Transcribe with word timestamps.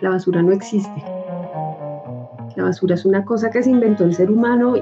La 0.00 0.10
basura 0.10 0.42
no 0.42 0.52
existe. 0.52 1.02
La 2.56 2.64
basura 2.64 2.94
es 2.94 3.04
una 3.04 3.24
cosa 3.24 3.50
que 3.50 3.62
se 3.62 3.70
inventó 3.70 4.04
el 4.04 4.14
ser 4.14 4.30
humano 4.30 4.74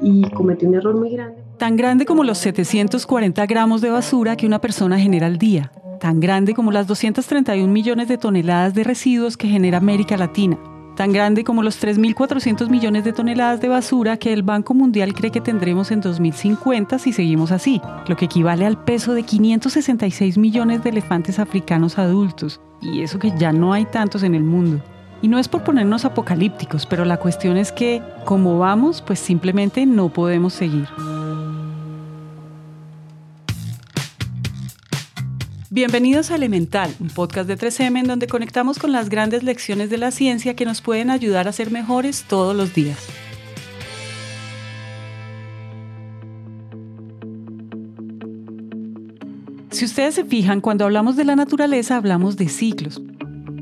y 0.00 0.28
cometió 0.30 0.68
un 0.68 0.74
error 0.74 0.96
muy 0.96 1.10
grande. 1.10 1.42
Tan 1.58 1.76
grande 1.76 2.04
como 2.04 2.24
los 2.24 2.38
740 2.38 3.46
gramos 3.46 3.80
de 3.80 3.90
basura 3.90 4.36
que 4.36 4.46
una 4.46 4.60
persona 4.60 4.98
genera 4.98 5.26
al 5.26 5.38
día. 5.38 5.70
Tan 6.00 6.20
grande 6.20 6.54
como 6.54 6.72
las 6.72 6.86
231 6.86 7.72
millones 7.72 8.08
de 8.08 8.18
toneladas 8.18 8.74
de 8.74 8.84
residuos 8.84 9.36
que 9.36 9.48
genera 9.48 9.78
América 9.78 10.16
Latina 10.16 10.58
tan 10.94 11.12
grande 11.12 11.44
como 11.44 11.62
los 11.62 11.82
3.400 11.82 12.68
millones 12.68 13.04
de 13.04 13.12
toneladas 13.12 13.60
de 13.60 13.68
basura 13.68 14.16
que 14.16 14.32
el 14.32 14.42
Banco 14.42 14.74
Mundial 14.74 15.14
cree 15.14 15.30
que 15.30 15.40
tendremos 15.40 15.90
en 15.90 16.00
2050 16.00 16.98
si 16.98 17.12
seguimos 17.12 17.52
así, 17.52 17.80
lo 18.06 18.16
que 18.16 18.26
equivale 18.26 18.66
al 18.66 18.82
peso 18.82 19.14
de 19.14 19.22
566 19.22 20.38
millones 20.38 20.82
de 20.82 20.90
elefantes 20.90 21.38
africanos 21.38 21.98
adultos, 21.98 22.60
y 22.80 23.02
eso 23.02 23.18
que 23.18 23.32
ya 23.36 23.52
no 23.52 23.72
hay 23.72 23.84
tantos 23.86 24.22
en 24.22 24.34
el 24.34 24.44
mundo. 24.44 24.80
Y 25.22 25.28
no 25.28 25.38
es 25.38 25.48
por 25.48 25.64
ponernos 25.64 26.04
apocalípticos, 26.04 26.84
pero 26.86 27.04
la 27.04 27.16
cuestión 27.16 27.56
es 27.56 27.72
que, 27.72 28.02
como 28.24 28.58
vamos, 28.58 29.00
pues 29.00 29.18
simplemente 29.18 29.86
no 29.86 30.10
podemos 30.10 30.52
seguir. 30.52 30.86
Bienvenidos 35.74 36.30
a 36.30 36.36
Elemental, 36.36 36.94
un 37.00 37.08
podcast 37.08 37.48
de 37.48 37.58
3M 37.58 37.98
en 37.98 38.06
donde 38.06 38.28
conectamos 38.28 38.78
con 38.78 38.92
las 38.92 39.08
grandes 39.08 39.42
lecciones 39.42 39.90
de 39.90 39.98
la 39.98 40.12
ciencia 40.12 40.54
que 40.54 40.64
nos 40.64 40.80
pueden 40.80 41.10
ayudar 41.10 41.48
a 41.48 41.52
ser 41.52 41.72
mejores 41.72 42.26
todos 42.28 42.54
los 42.54 42.72
días. 42.74 42.96
Si 49.72 49.84
ustedes 49.84 50.14
se 50.14 50.24
fijan, 50.24 50.60
cuando 50.60 50.84
hablamos 50.84 51.16
de 51.16 51.24
la 51.24 51.34
naturaleza 51.34 51.96
hablamos 51.96 52.36
de 52.36 52.48
ciclos, 52.48 53.02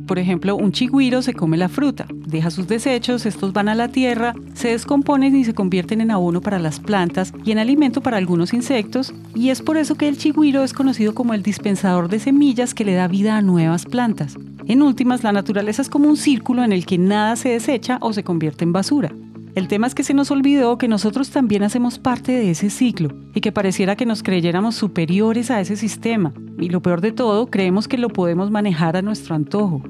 por 0.06 0.18
ejemplo, 0.18 0.56
un 0.56 0.72
chigüiro 0.72 1.22
se 1.22 1.34
come 1.34 1.56
la 1.56 1.68
fruta, 1.68 2.06
deja 2.10 2.50
sus 2.50 2.66
desechos, 2.66 3.26
estos 3.26 3.52
van 3.52 3.68
a 3.68 3.74
la 3.74 3.88
tierra, 3.88 4.34
se 4.54 4.68
descomponen 4.68 5.36
y 5.36 5.44
se 5.44 5.54
convierten 5.54 6.00
en 6.00 6.10
abono 6.10 6.40
para 6.40 6.58
las 6.58 6.80
plantas 6.80 7.32
y 7.44 7.52
en 7.52 7.58
alimento 7.58 8.00
para 8.00 8.16
algunos 8.16 8.52
insectos, 8.52 9.14
y 9.34 9.50
es 9.50 9.62
por 9.62 9.76
eso 9.76 9.94
que 9.94 10.08
el 10.08 10.18
chigüiro 10.18 10.64
es 10.64 10.72
conocido 10.72 11.14
como 11.14 11.34
el 11.34 11.42
dispensador 11.42 12.08
de 12.08 12.18
semillas 12.18 12.74
que 12.74 12.84
le 12.84 12.94
da 12.94 13.08
vida 13.08 13.36
a 13.36 13.42
nuevas 13.42 13.86
plantas. 13.86 14.36
En 14.66 14.82
últimas, 14.82 15.24
la 15.24 15.32
naturaleza 15.32 15.82
es 15.82 15.88
como 15.88 16.08
un 16.08 16.16
círculo 16.16 16.62
en 16.62 16.72
el 16.72 16.86
que 16.86 16.98
nada 16.98 17.36
se 17.36 17.50
desecha 17.50 17.98
o 18.00 18.12
se 18.12 18.24
convierte 18.24 18.64
en 18.64 18.72
basura. 18.72 19.12
El 19.54 19.68
tema 19.68 19.86
es 19.86 19.94
que 19.94 20.02
se 20.02 20.14
nos 20.14 20.30
olvidó 20.30 20.78
que 20.78 20.88
nosotros 20.88 21.28
también 21.28 21.62
hacemos 21.62 21.98
parte 21.98 22.32
de 22.32 22.50
ese 22.50 22.70
ciclo 22.70 23.14
y 23.34 23.42
que 23.42 23.52
pareciera 23.52 23.96
que 23.96 24.06
nos 24.06 24.22
creyéramos 24.22 24.76
superiores 24.76 25.50
a 25.50 25.60
ese 25.60 25.76
sistema. 25.76 26.32
Y 26.58 26.70
lo 26.70 26.80
peor 26.80 27.02
de 27.02 27.12
todo, 27.12 27.48
creemos 27.48 27.86
que 27.86 27.98
lo 27.98 28.08
podemos 28.08 28.50
manejar 28.50 28.96
a 28.96 29.02
nuestro 29.02 29.34
antojo. 29.34 29.82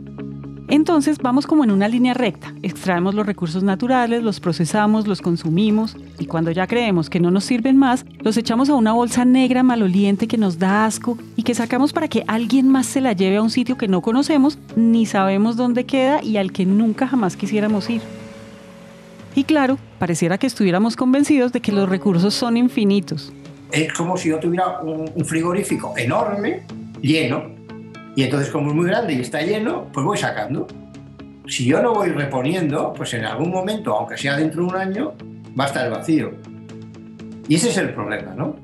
Entonces 0.72 1.18
vamos 1.18 1.46
como 1.46 1.64
en 1.64 1.70
una 1.70 1.86
línea 1.86 2.14
recta, 2.14 2.54
extraemos 2.62 3.14
los 3.14 3.26
recursos 3.26 3.62
naturales, 3.62 4.22
los 4.22 4.40
procesamos, 4.40 5.06
los 5.06 5.20
consumimos 5.20 5.98
y 6.18 6.24
cuando 6.24 6.50
ya 6.50 6.66
creemos 6.66 7.10
que 7.10 7.20
no 7.20 7.30
nos 7.30 7.44
sirven 7.44 7.76
más, 7.76 8.06
los 8.20 8.38
echamos 8.38 8.70
a 8.70 8.74
una 8.74 8.94
bolsa 8.94 9.26
negra 9.26 9.62
maloliente 9.62 10.26
que 10.26 10.38
nos 10.38 10.58
da 10.58 10.86
asco 10.86 11.18
y 11.36 11.42
que 11.42 11.54
sacamos 11.54 11.92
para 11.92 12.08
que 12.08 12.24
alguien 12.26 12.70
más 12.70 12.86
se 12.86 13.02
la 13.02 13.12
lleve 13.12 13.36
a 13.36 13.42
un 13.42 13.50
sitio 13.50 13.76
que 13.76 13.86
no 13.86 14.00
conocemos, 14.00 14.58
ni 14.74 15.04
sabemos 15.04 15.58
dónde 15.58 15.84
queda 15.84 16.22
y 16.22 16.38
al 16.38 16.52
que 16.52 16.64
nunca 16.64 17.06
jamás 17.06 17.36
quisiéramos 17.36 17.90
ir. 17.90 18.00
Y 19.34 19.44
claro, 19.44 19.76
pareciera 19.98 20.38
que 20.38 20.46
estuviéramos 20.46 20.96
convencidos 20.96 21.52
de 21.52 21.60
que 21.60 21.72
los 21.72 21.86
recursos 21.86 22.32
son 22.32 22.56
infinitos. 22.56 23.30
Es 23.70 23.92
como 23.92 24.16
si 24.16 24.30
yo 24.30 24.40
tuviera 24.40 24.80
un, 24.80 25.06
frigorífico 25.26 25.92
enorme, 25.98 26.62
lleno, 27.02 27.61
y 28.14 28.22
entonces 28.22 28.50
como 28.50 28.70
es 28.70 28.74
muy 28.74 28.86
grande 28.86 29.14
y 29.14 29.20
está 29.20 29.42
lleno, 29.42 29.88
pues 29.92 30.04
voy 30.04 30.18
sacando. 30.18 30.66
Si 31.46 31.64
yo 31.64 31.82
no 31.82 31.94
voy 31.94 32.10
reponiendo, 32.10 32.92
pues 32.94 33.14
en 33.14 33.24
algún 33.24 33.50
momento, 33.50 33.96
aunque 33.96 34.16
sea 34.16 34.36
dentro 34.36 34.62
de 34.62 34.68
un 34.68 34.76
año, 34.76 35.14
va 35.58 35.64
a 35.64 35.66
estar 35.66 35.90
vacío. 35.90 36.32
Y 37.48 37.56
ese 37.56 37.70
es 37.70 37.76
el 37.78 37.92
problema, 37.92 38.34
¿no? 38.34 38.56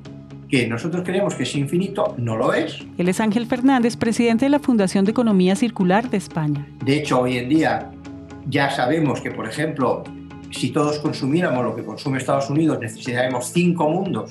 que 0.48 0.66
nosotros 0.66 1.02
creemos 1.04 1.34
que 1.34 1.42
es 1.42 1.54
infinito, 1.54 2.14
no 2.16 2.36
lo 2.36 2.54
es. 2.54 2.78
Él 2.96 3.08
es 3.08 3.20
Ángel 3.20 3.46
Fernández, 3.46 3.96
presidente 3.96 4.46
de 4.46 4.50
la 4.50 4.58
Fundación 4.58 5.04
de 5.04 5.10
Economía 5.10 5.54
Circular 5.54 6.08
de 6.08 6.16
España. 6.16 6.66
De 6.84 6.96
hecho, 6.96 7.20
hoy 7.20 7.36
en 7.36 7.48
día 7.48 7.90
ya 8.46 8.70
sabemos 8.70 9.20
que, 9.20 9.30
por 9.30 9.46
ejemplo, 9.46 10.04
si 10.50 10.70
todos 10.70 10.98
consumiéramos 11.00 11.64
lo 11.64 11.76
que 11.76 11.84
consume 11.84 12.18
Estados 12.18 12.48
Unidos, 12.48 12.78
necesitaríamos 12.80 13.52
cinco 13.52 13.90
mundos 13.90 14.30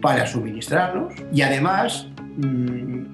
para 0.00 0.26
suministrarnos 0.26 1.12
y 1.30 1.42
además 1.42 2.08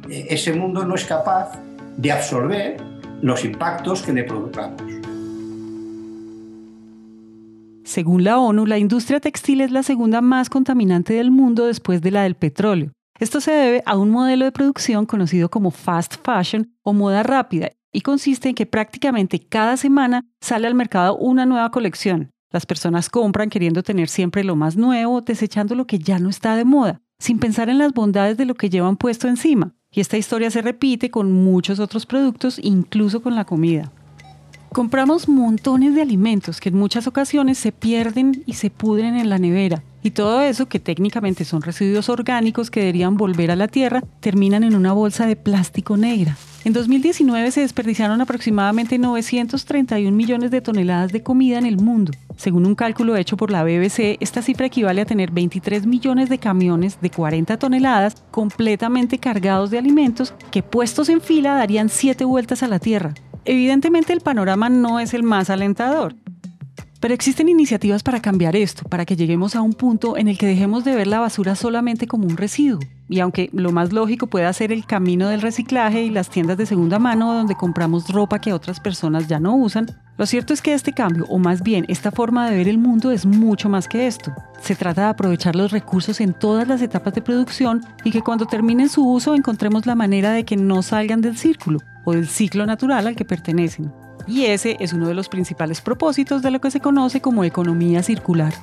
ese 0.09 0.53
mundo 0.53 0.85
no 0.85 0.95
es 0.95 1.05
capaz 1.05 1.53
de 1.97 2.13
absorber 2.13 2.77
los 3.23 3.45
impactos 3.45 4.03
que 4.03 4.13
le 4.13 4.25
produzcamos. 4.25 4.83
Según 7.85 8.25
la 8.25 8.39
ONU, 8.39 8.67
la 8.67 8.79
industria 8.79 9.21
textil 9.21 9.61
es 9.61 9.71
la 9.71 9.83
segunda 9.83 10.21
más 10.21 10.51
contaminante 10.51 11.15
del 11.15 11.31
mundo 11.31 11.67
después 11.67 12.03
de 12.03 12.11
la 12.11 12.25
del 12.25 12.35
petróleo. 12.35 12.93
Esto 13.19 13.41
se 13.41 13.53
debe 13.53 13.83
a 13.87 13.97
un 13.97 14.11
modelo 14.11 14.45
de 14.45 14.53
producción 14.53 15.07
conocido 15.07 15.49
como 15.49 15.71
fast 15.71 16.17
fashion 16.23 16.75
o 16.83 16.93
moda 16.93 17.23
rápida 17.23 17.71
y 17.93 18.03
consiste 18.03 18.51
en 18.51 18.55
que 18.55 18.67
prácticamente 18.67 19.41
cada 19.41 19.79
semana 19.79 20.27
sale 20.41 20.67
al 20.67 20.75
mercado 20.75 21.17
una 21.17 21.47
nueva 21.47 21.71
colección. 21.71 22.31
Las 22.53 22.67
personas 22.67 23.09
compran 23.09 23.49
queriendo 23.49 23.83
tener 23.83 24.09
siempre 24.09 24.45
lo 24.45 24.57
más 24.57 24.77
nuevo, 24.77 25.23
desechando 25.23 25.75
lo 25.75 25.87
que 25.87 25.99
ya 25.99 26.19
no 26.19 26.29
está 26.29 26.57
de 26.57 26.65
moda, 26.65 27.01
sin 27.19 27.39
pensar 27.39 27.69
en 27.69 27.79
las 27.79 27.93
bondades 27.93 28.37
de 28.37 28.45
lo 28.45 28.55
que 28.55 28.71
llevan 28.71 28.97
puesto 28.97 29.29
encima. 29.29 29.75
Y 29.91 30.01
esta 30.01 30.19
historia 30.19 30.51
se 30.51 30.63
repite 30.63 31.11
con 31.11 31.33
muchos 31.33 31.79
otros 31.79 32.07
productos, 32.07 32.61
incluso 32.63 33.23
con 33.23 33.35
la 33.35 33.45
comida. 33.45 33.93
Compramos 34.73 35.29
montones 35.29 35.95
de 35.95 36.03
alimentos 36.03 36.61
que 36.61 36.69
en 36.69 36.77
muchas 36.77 37.07
ocasiones 37.07 37.57
se 37.57 37.73
pierden 37.73 38.43
y 38.45 38.55
se 38.55 38.69
pudren 38.69 39.17
en 39.17 39.31
la 39.31 39.39
nevera. 39.39 39.83
Y 40.07 40.13
todo 40.13 40.41
eso, 40.41 40.67
que 40.67 40.79
técnicamente 40.79 41.45
son 41.45 41.63
residuos 41.63 42.09
orgánicos 42.09 42.71
que 42.71 42.79
deberían 42.79 43.17
volver 43.17 43.51
a 43.51 43.57
la 43.57 43.67
tierra, 43.67 44.05
terminan 44.21 44.63
en 44.63 44.77
una 44.77 44.93
bolsa 44.93 45.27
de 45.27 45.35
plástico 45.35 45.97
negra. 45.97 46.37
En 46.65 46.73
2019 46.73 47.51
se 47.51 47.63
desperdiciaron 47.63 48.21
aproximadamente 48.21 48.99
931 48.99 50.17
millones 50.17 50.53
de 50.53 50.61
toneladas 50.61 51.11
de 51.11 51.25
comida 51.25 51.59
en 51.59 51.67
el 51.67 51.79
mundo. 51.79 52.13
Según 52.37 52.67
un 52.67 52.77
cálculo 52.77 53.17
hecho 53.17 53.37
por 53.37 53.51
la 53.51 53.65
BBC, 53.65 54.17
esta 54.21 54.43
cifra 54.43 54.67
equivale 54.67 55.01
a 55.01 55.07
tener 55.07 55.33
23 55.33 55.87
millones 55.87 56.29
de 56.29 56.39
camiones 56.39 57.01
de 57.01 57.11
40 57.11 57.57
toneladas 57.57 58.23
completamente 58.31 59.19
cargados 59.19 59.73
de 59.73 59.79
alimentos 59.79 60.35
que 60.53 60.63
puestos 60.63 61.09
en 61.09 61.21
fila 61.21 61.55
darían 61.55 61.89
7 61.89 62.25
vueltas 62.25 62.63
a 62.63 62.69
la 62.69 62.79
Tierra. 62.79 63.13
Evidentemente 63.45 64.13
el 64.13 64.21
panorama 64.21 64.69
no 64.69 65.01
es 65.01 65.15
el 65.15 65.25
más 65.25 65.51
alentador. 65.51 66.15
Pero 67.01 67.13
existen 67.13 67.49
iniciativas 67.49 68.03
para 68.03 68.21
cambiar 68.21 68.57
esto, 68.57 68.83
para 68.89 69.05
que 69.05 69.17
lleguemos 69.17 69.55
a 69.55 69.61
un 69.61 69.75
punto 69.75 70.17
en 70.17 70.29
el 70.29 70.39
que 70.39 70.47
dejemos 70.47 70.85
de 70.85 70.95
ver 70.95 71.07
la 71.07 71.21
basura 71.21 71.55
solamente 71.55 72.07
como 72.07 72.27
un 72.27 72.37
residuo. 72.37 72.81
Y 73.09 73.21
aunque 73.21 73.51
lo 73.53 73.71
más 73.71 73.93
lógico 73.93 74.27
pueda 74.27 74.53
ser 74.53 74.73
el 74.73 74.87
camino 74.87 75.29
del 75.29 75.43
reciclaje 75.43 76.03
y 76.03 76.11
las 76.11 76.31
tiendas 76.31 76.57
de 76.57 76.67
segunda 76.67 76.99
mano 76.99 77.35
donde 77.35 77.55
compramos 77.55 78.09
ropa 78.09 78.41
que 78.41 78.53
otras 78.53 78.81
personas 78.81 79.29
ya 79.29 79.39
no 79.39 79.55
usan, 79.55 79.87
lo 80.17 80.25
cierto 80.25 80.55
es 80.55 80.63
que 80.63 80.73
este 80.73 80.93
cambio, 80.93 81.27
o 81.29 81.39
más 81.39 81.63
bien 81.63 81.85
esta 81.89 82.11
forma 82.11 82.49
de 82.49 82.57
ver 82.57 82.69
el 82.69 82.79
mundo, 82.79 83.11
es 83.11 83.27
mucho 83.27 83.69
más 83.69 83.87
que 83.87 84.07
esto. 84.07 84.33
Se 84.63 84.75
trata 84.75 85.03
de 85.03 85.09
aprovechar 85.09 85.55
los 85.55 85.73
recursos 85.73 86.21
en 86.23 86.33
todas 86.33 86.67
las 86.67 86.81
etapas 86.81 87.15
de 87.15 87.21
producción 87.21 87.83
y 88.03 88.11
que 88.11 88.23
cuando 88.23 88.47
terminen 88.47 88.89
su 88.89 89.07
uso 89.07 89.35
encontremos 89.35 89.85
la 89.85 89.95
manera 89.95 90.33
de 90.33 90.45
que 90.45 90.57
no 90.57 90.83
salgan 90.83 91.21
del 91.21 91.37
círculo 91.37 91.81
o 92.05 92.13
del 92.13 92.27
ciclo 92.27 92.65
natural 92.65 93.07
al 93.07 93.17
que 93.17 93.27
pertenecen. 93.27 93.93
Y 94.27 94.47
ese 94.47 94.77
es 94.81 94.93
uno 94.93 95.09
de 95.09 95.15
los 95.15 95.29
principales 95.29 95.81
propósitos 95.81 96.43
de 96.43 96.51
lo 96.51 96.61
que 96.61 96.71
se 96.71 96.81
conoce 96.81 97.21
como 97.21 97.45
economía 97.45 98.03
circular. 98.03 98.55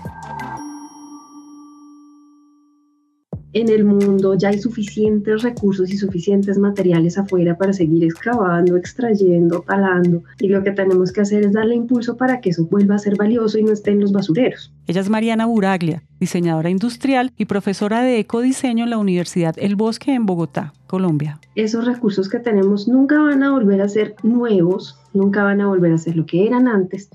En 3.53 3.69
el 3.69 3.85
mundo 3.85 4.33
ya 4.35 4.49
hay 4.49 4.59
suficientes 4.59 5.43
recursos 5.43 5.91
y 5.91 5.97
suficientes 5.97 6.57
materiales 6.57 7.17
afuera 7.17 7.55
para 7.55 7.71
seguir 7.71 8.03
excavando, 8.03 8.75
extrayendo, 8.75 9.61
talando 9.61 10.23
y 10.39 10.47
lo 10.47 10.63
que 10.63 10.71
tenemos 10.71 11.11
que 11.11 11.21
hacer 11.21 11.43
es 11.43 11.53
darle 11.53 11.75
impulso 11.75 12.17
para 12.17 12.41
que 12.41 12.49
eso 12.49 12.65
vuelva 12.65 12.95
a 12.95 12.99
ser 12.99 13.15
valioso 13.15 13.59
y 13.59 13.63
no 13.63 13.71
esté 13.71 13.91
en 13.91 13.99
los 13.99 14.11
basureros. 14.11 14.73
Ella 14.87 15.01
es 15.01 15.09
Mariana 15.09 15.45
Buraglia, 15.45 16.03
diseñadora 16.19 16.71
industrial 16.71 17.31
y 17.37 17.45
profesora 17.45 18.01
de 18.01 18.19
ecodiseño 18.19 18.85
en 18.85 18.89
la 18.89 18.97
Universidad 18.97 19.55
El 19.57 19.75
Bosque 19.75 20.13
en 20.13 20.25
Bogotá, 20.25 20.73
Colombia. 20.87 21.39
Esos 21.55 21.85
recursos 21.85 22.29
que 22.29 22.39
tenemos 22.39 22.87
nunca 22.87 23.19
van 23.21 23.43
a 23.43 23.51
volver 23.51 23.81
a 23.81 23.87
ser 23.87 24.15
nuevos, 24.23 24.97
nunca 25.13 25.43
van 25.43 25.61
a 25.61 25.67
volver 25.67 25.93
a 25.93 25.97
ser 25.99 26.15
lo 26.15 26.25
que 26.25 26.47
eran 26.47 26.67
antes, 26.67 27.09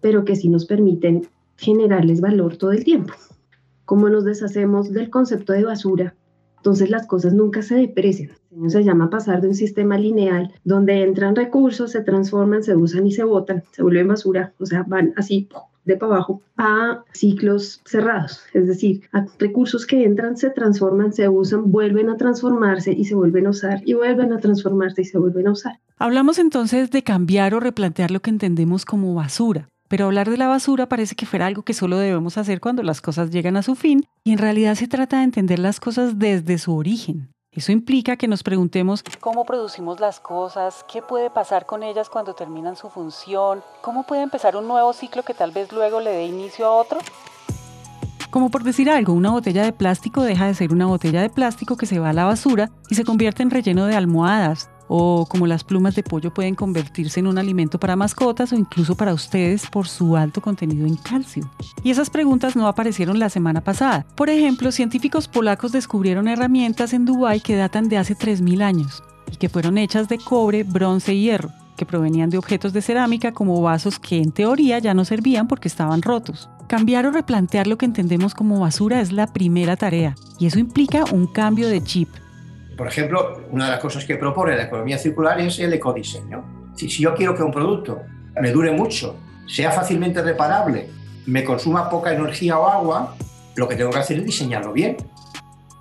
pero 0.00 0.24
que 0.24 0.36
sí 0.36 0.48
nos 0.48 0.64
permiten 0.64 1.28
generarles 1.58 2.22
valor 2.22 2.56
todo 2.56 2.72
el 2.72 2.82
tiempo 2.82 3.12
como 3.84 4.08
nos 4.08 4.24
deshacemos 4.24 4.92
del 4.92 5.10
concepto 5.10 5.52
de 5.52 5.64
basura, 5.64 6.14
entonces 6.62 6.90
las 6.90 7.08
cosas 7.08 7.34
nunca 7.34 7.60
se 7.62 7.74
deprecian. 7.74 8.30
Se 8.68 8.84
llama 8.84 9.10
pasar 9.10 9.40
de 9.40 9.48
un 9.48 9.54
sistema 9.54 9.98
lineal 9.98 10.52
donde 10.62 11.02
entran 11.02 11.34
recursos, 11.34 11.90
se 11.90 12.02
transforman, 12.02 12.62
se 12.62 12.76
usan 12.76 13.04
y 13.04 13.10
se 13.10 13.24
botan, 13.24 13.64
se 13.72 13.82
vuelven 13.82 14.06
basura, 14.06 14.52
o 14.60 14.66
sea, 14.66 14.84
van 14.86 15.12
así 15.16 15.48
de 15.84 15.96
para 15.96 16.14
abajo 16.14 16.40
a 16.56 17.02
ciclos 17.12 17.80
cerrados, 17.84 18.42
es 18.52 18.68
decir, 18.68 19.02
a 19.10 19.26
recursos 19.40 19.86
que 19.86 20.04
entran, 20.04 20.36
se 20.36 20.50
transforman, 20.50 21.12
se 21.12 21.28
usan, 21.28 21.72
vuelven 21.72 22.08
a 22.10 22.16
transformarse 22.16 22.92
y 22.92 23.06
se 23.06 23.16
vuelven 23.16 23.48
a 23.48 23.50
usar 23.50 23.82
y 23.84 23.94
vuelven 23.94 24.32
a 24.32 24.38
transformarse 24.38 25.02
y 25.02 25.06
se 25.06 25.18
vuelven 25.18 25.48
a 25.48 25.52
usar. 25.52 25.80
Hablamos 25.98 26.38
entonces 26.38 26.92
de 26.92 27.02
cambiar 27.02 27.54
o 27.54 27.60
replantear 27.60 28.12
lo 28.12 28.20
que 28.20 28.30
entendemos 28.30 28.84
como 28.84 29.14
basura. 29.14 29.68
Pero 29.92 30.06
hablar 30.06 30.30
de 30.30 30.38
la 30.38 30.48
basura 30.48 30.86
parece 30.86 31.14
que 31.14 31.26
fuera 31.26 31.44
algo 31.44 31.64
que 31.64 31.74
solo 31.74 31.98
debemos 31.98 32.38
hacer 32.38 32.60
cuando 32.60 32.82
las 32.82 33.02
cosas 33.02 33.28
llegan 33.28 33.58
a 33.58 33.62
su 33.62 33.74
fin 33.74 34.06
y 34.24 34.32
en 34.32 34.38
realidad 34.38 34.74
se 34.74 34.88
trata 34.88 35.18
de 35.18 35.24
entender 35.24 35.58
las 35.58 35.80
cosas 35.80 36.18
desde 36.18 36.56
su 36.56 36.74
origen. 36.74 37.30
Eso 37.50 37.72
implica 37.72 38.16
que 38.16 38.26
nos 38.26 38.42
preguntemos 38.42 39.04
cómo 39.20 39.44
producimos 39.44 40.00
las 40.00 40.18
cosas, 40.18 40.82
qué 40.90 41.02
puede 41.02 41.28
pasar 41.28 41.66
con 41.66 41.82
ellas 41.82 42.08
cuando 42.08 42.32
terminan 42.32 42.74
su 42.74 42.88
función, 42.88 43.62
cómo 43.82 44.04
puede 44.04 44.22
empezar 44.22 44.56
un 44.56 44.66
nuevo 44.66 44.94
ciclo 44.94 45.24
que 45.24 45.34
tal 45.34 45.50
vez 45.50 45.70
luego 45.72 46.00
le 46.00 46.12
dé 46.12 46.24
inicio 46.24 46.64
a 46.64 46.70
otro. 46.70 46.98
Como 48.30 48.50
por 48.50 48.62
decir 48.62 48.88
algo, 48.88 49.12
una 49.12 49.30
botella 49.30 49.62
de 49.62 49.74
plástico 49.74 50.22
deja 50.22 50.46
de 50.46 50.54
ser 50.54 50.72
una 50.72 50.86
botella 50.86 51.20
de 51.20 51.28
plástico 51.28 51.76
que 51.76 51.84
se 51.84 51.98
va 51.98 52.08
a 52.08 52.14
la 52.14 52.24
basura 52.24 52.70
y 52.88 52.94
se 52.94 53.04
convierte 53.04 53.42
en 53.42 53.50
relleno 53.50 53.84
de 53.84 53.96
almohadas, 53.96 54.70
o 54.94 55.24
como 55.24 55.46
las 55.46 55.64
plumas 55.64 55.94
de 55.94 56.02
pollo 56.02 56.34
pueden 56.34 56.54
convertirse 56.54 57.18
en 57.18 57.26
un 57.26 57.38
alimento 57.38 57.80
para 57.80 57.96
mascotas 57.96 58.52
o 58.52 58.56
incluso 58.56 58.94
para 58.94 59.14
ustedes 59.14 59.66
por 59.68 59.88
su 59.88 60.18
alto 60.18 60.42
contenido 60.42 60.86
en 60.86 60.96
calcio. 60.96 61.50
Y 61.82 61.90
esas 61.90 62.10
preguntas 62.10 62.56
no 62.56 62.68
aparecieron 62.68 63.18
la 63.18 63.30
semana 63.30 63.62
pasada. 63.62 64.04
Por 64.14 64.28
ejemplo, 64.28 64.70
científicos 64.70 65.28
polacos 65.28 65.72
descubrieron 65.72 66.28
herramientas 66.28 66.92
en 66.92 67.06
Dubái 67.06 67.40
que 67.40 67.56
datan 67.56 67.88
de 67.88 67.96
hace 67.96 68.14
3.000 68.14 68.62
años 68.62 69.02
y 69.32 69.36
que 69.36 69.48
fueron 69.48 69.78
hechas 69.78 70.10
de 70.10 70.18
cobre, 70.18 70.62
bronce 70.62 71.14
y 71.14 71.22
hierro, 71.22 71.48
que 71.78 71.86
provenían 71.86 72.28
de 72.28 72.36
objetos 72.36 72.74
de 72.74 72.82
cerámica 72.82 73.32
como 73.32 73.62
vasos 73.62 73.98
que 73.98 74.18
en 74.18 74.30
teoría 74.30 74.78
ya 74.78 74.92
no 74.92 75.06
servían 75.06 75.48
porque 75.48 75.68
estaban 75.68 76.02
rotos. 76.02 76.50
Cambiar 76.66 77.06
o 77.06 77.12
replantear 77.12 77.66
lo 77.66 77.78
que 77.78 77.86
entendemos 77.86 78.34
como 78.34 78.60
basura 78.60 79.00
es 79.00 79.10
la 79.10 79.26
primera 79.26 79.74
tarea, 79.76 80.16
y 80.38 80.46
eso 80.46 80.58
implica 80.58 81.04
un 81.12 81.26
cambio 81.26 81.68
de 81.68 81.82
chip, 81.82 82.08
por 82.76 82.86
ejemplo, 82.86 83.42
una 83.50 83.66
de 83.66 83.70
las 83.72 83.80
cosas 83.80 84.04
que 84.04 84.16
propone 84.16 84.56
la 84.56 84.64
economía 84.64 84.98
circular 84.98 85.40
es 85.40 85.58
el 85.58 85.72
ecodiseño. 85.72 86.44
Si, 86.76 86.88
yo 86.88 87.14
quiero 87.14 87.34
que 87.34 87.42
un 87.42 87.52
producto 87.52 88.00
me 88.40 88.50
dure 88.50 88.72
mucho, 88.72 89.16
sea 89.46 89.70
fácilmente 89.70 90.22
reparable, 90.22 90.88
me 91.26 91.44
consuma 91.44 91.88
poca 91.90 92.12
energía 92.12 92.58
o 92.58 92.66
agua, 92.66 93.14
lo 93.56 93.68
que 93.68 93.76
tengo 93.76 93.90
que 93.90 93.98
hacer 93.98 94.18
es 94.18 94.24
diseñarlo 94.24 94.72
bien. 94.72 94.96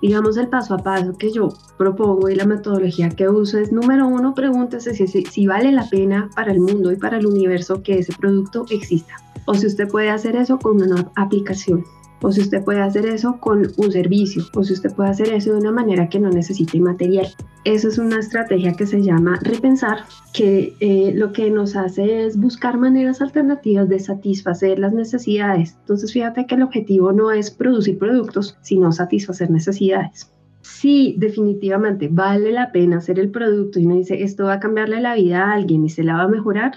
Digamos, 0.02 0.36
el 0.38 0.48
paso 0.48 0.74
a 0.74 0.80
paso 0.80 1.16
que 1.18 1.32
yo 1.32 1.50
propongo 1.78 2.28
y 2.28 2.36
la 2.36 2.46
metodología 2.46 3.10
que 3.10 3.30
uso 3.30 3.60
es, 3.60 3.72
número 3.72 4.08
uno, 4.08 4.34
pregúntese 4.34 4.96
si, 4.96 5.08
si 5.08 5.48
vale 5.48 5.72
la 5.72 5.88
pena 5.90 6.30
para 6.36 6.52
el 6.52 6.60
mundo 6.60 6.92
y 6.92 6.96
para 6.96 7.18
el 7.18 7.28
universo 7.28 7.84
que 7.84 8.00
ese 8.00 8.14
producto 8.14 8.66
exista. 8.70 9.16
O 9.46 9.54
si 9.54 9.68
usted 9.68 9.88
puede 9.88 10.10
hacer 10.10 10.36
eso 10.36 10.58
con 10.58 10.82
una 10.82 11.12
aplicación 11.16 11.86
o 12.22 12.32
si 12.32 12.42
usted 12.42 12.64
puede 12.64 12.82
hacer 12.82 13.06
eso 13.06 13.38
con 13.40 13.72
un 13.78 13.92
servicio, 13.92 14.44
o 14.56 14.64
si 14.64 14.74
usted 14.74 14.94
puede 14.94 15.10
hacer 15.10 15.34
eso 15.34 15.54
de 15.54 15.60
una 15.60 15.72
manera 15.72 16.10
que 16.10 16.20
no 16.20 16.30
necesite 16.30 16.80
material. 16.80 17.28
Esa 17.64 17.88
es 17.88 17.98
una 17.98 18.20
estrategia 18.20 18.74
que 18.74 18.86
se 18.86 19.02
llama 19.02 19.40
repensar, 19.42 20.06
que 20.34 20.76
eh, 20.80 21.14
lo 21.16 21.32
que 21.34 21.50
nos 21.50 21.76
hace 21.76 22.26
es 22.26 22.38
buscar 22.38 22.78
maneras 22.78 23.22
alternativas 23.22 23.90
de 23.90 24.00
satisfacer 24.00 24.80
las 24.80 24.94
necesidades. 24.94 25.78
Entonces, 25.82 26.14
fíjate 26.14 26.46
que 26.46 26.56
el 26.56 26.64
objetivo 26.64 27.12
no 27.12 27.32
es 27.32 27.52
producir 27.52 27.98
productos, 27.98 28.58
sino 28.62 28.92
satisfacer 28.92 29.50
necesidades. 29.50 30.32
Sí, 30.62 31.16
definitivamente 31.18 32.08
vale 32.12 32.52
la 32.52 32.72
pena 32.72 32.98
hacer 32.98 33.20
el 33.20 33.32
producto 33.32 33.80
y 33.80 33.86
uno 33.88 33.96
dice, 33.96 34.24
esto 34.24 34.46
va 34.46 34.54
a 34.54 34.60
cambiarle 34.60 35.02
la 35.02 35.16
vida 35.16 35.44
a 35.44 35.54
alguien 35.54 35.84
y 35.86 35.90
se 35.90 36.04
la 36.04 36.16
va 36.16 36.24
a 36.24 36.28
mejorar, 36.28 36.74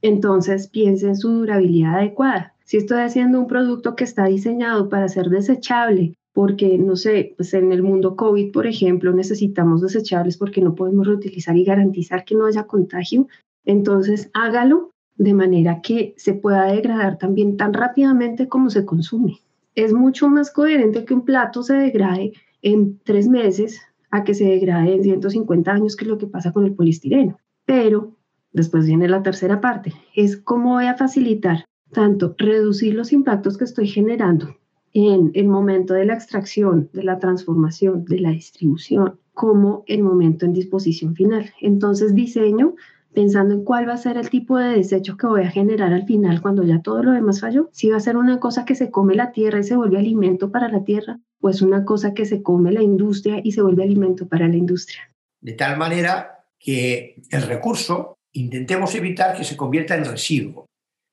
entonces 0.00 0.68
piense 0.68 1.08
en 1.08 1.16
su 1.16 1.30
durabilidad 1.30 1.96
adecuada 1.96 2.54
si 2.68 2.76
estoy 2.76 2.98
haciendo 2.98 3.40
un 3.40 3.46
producto 3.46 3.96
que 3.96 4.04
está 4.04 4.26
diseñado 4.26 4.90
para 4.90 5.08
ser 5.08 5.30
desechable, 5.30 6.18
porque, 6.34 6.76
no 6.76 6.96
sé, 6.96 7.32
pues 7.34 7.54
en 7.54 7.72
el 7.72 7.82
mundo 7.82 8.14
COVID, 8.14 8.52
por 8.52 8.66
ejemplo, 8.66 9.10
necesitamos 9.14 9.80
desechables 9.80 10.36
porque 10.36 10.60
no 10.60 10.74
podemos 10.74 11.06
reutilizar 11.06 11.56
y 11.56 11.64
garantizar 11.64 12.26
que 12.26 12.34
no 12.34 12.44
haya 12.44 12.64
contagio, 12.64 13.26
entonces 13.64 14.30
hágalo 14.34 14.90
de 15.16 15.32
manera 15.32 15.80
que 15.80 16.12
se 16.18 16.34
pueda 16.34 16.66
degradar 16.66 17.16
también 17.16 17.56
tan 17.56 17.72
rápidamente 17.72 18.48
como 18.48 18.68
se 18.68 18.84
consume. 18.84 19.38
Es 19.74 19.94
mucho 19.94 20.28
más 20.28 20.50
coherente 20.50 21.06
que 21.06 21.14
un 21.14 21.24
plato 21.24 21.62
se 21.62 21.72
degrade 21.72 22.34
en 22.60 22.98
tres 23.02 23.28
meses 23.28 23.80
a 24.10 24.24
que 24.24 24.34
se 24.34 24.44
degrade 24.44 24.92
en 24.92 25.04
150 25.04 25.72
años, 25.72 25.96
que 25.96 26.04
es 26.04 26.10
lo 26.10 26.18
que 26.18 26.26
pasa 26.26 26.52
con 26.52 26.66
el 26.66 26.74
polistireno. 26.74 27.38
Pero 27.64 28.12
después 28.52 28.84
viene 28.84 29.08
la 29.08 29.22
tercera 29.22 29.58
parte, 29.62 29.94
es 30.14 30.36
cómo 30.36 30.74
voy 30.74 30.84
a 30.84 30.96
facilitar 30.96 31.64
tanto 31.92 32.34
reducir 32.38 32.94
los 32.94 33.12
impactos 33.12 33.56
que 33.56 33.64
estoy 33.64 33.88
generando 33.88 34.56
en 34.92 35.30
el 35.34 35.48
momento 35.48 35.94
de 35.94 36.06
la 36.06 36.14
extracción, 36.14 36.88
de 36.92 37.04
la 37.04 37.18
transformación, 37.18 38.04
de 38.04 38.20
la 38.20 38.30
distribución, 38.30 39.18
como 39.34 39.84
el 39.86 40.02
momento 40.02 40.46
en 40.46 40.52
disposición 40.52 41.14
final. 41.14 41.52
Entonces 41.60 42.14
diseño 42.14 42.74
pensando 43.14 43.54
en 43.54 43.64
cuál 43.64 43.88
va 43.88 43.94
a 43.94 43.98
ser 43.98 44.16
el 44.16 44.30
tipo 44.30 44.58
de 44.58 44.76
desecho 44.76 45.16
que 45.16 45.26
voy 45.26 45.42
a 45.42 45.50
generar 45.50 45.92
al 45.92 46.04
final 46.04 46.40
cuando 46.40 46.62
ya 46.62 46.82
todo 46.82 47.02
lo 47.02 47.12
demás 47.12 47.40
falló. 47.40 47.68
Si 47.72 47.88
va 47.88 47.96
a 47.96 48.00
ser 48.00 48.16
una 48.16 48.38
cosa 48.38 48.64
que 48.64 48.74
se 48.74 48.90
come 48.90 49.14
la 49.14 49.32
tierra 49.32 49.60
y 49.60 49.64
se 49.64 49.76
vuelve 49.76 49.98
alimento 49.98 50.52
para 50.52 50.68
la 50.68 50.84
tierra, 50.84 51.18
o 51.40 51.48
es 51.48 51.62
una 51.62 51.84
cosa 51.84 52.14
que 52.14 52.26
se 52.26 52.42
come 52.42 52.72
la 52.72 52.82
industria 52.82 53.40
y 53.42 53.52
se 53.52 53.62
vuelve 53.62 53.82
alimento 53.82 54.28
para 54.28 54.48
la 54.48 54.56
industria. 54.56 55.00
De 55.40 55.52
tal 55.52 55.78
manera 55.78 56.44
que 56.58 57.22
el 57.30 57.42
recurso 57.42 58.18
intentemos 58.32 58.94
evitar 58.94 59.36
que 59.36 59.44
se 59.44 59.56
convierta 59.56 59.96
en 59.96 60.04
residuo. 60.04 60.66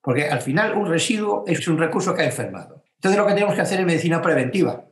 Porque 0.06 0.30
al 0.30 0.40
final 0.40 0.78
un 0.78 0.86
residuo 0.86 1.44
es 1.48 1.68
un 1.68 1.80
recurso 1.80 2.14
que 2.14 2.22
ha 2.22 2.26
enfermado. 2.26 2.84
Entonces 2.96 3.20
lo 3.20 3.26
que 3.26 3.34
tenemos 3.34 3.56
que 3.56 3.62
hacer 3.62 3.80
es 3.80 3.86
medicina 3.86 4.22
preventiva 4.22 4.86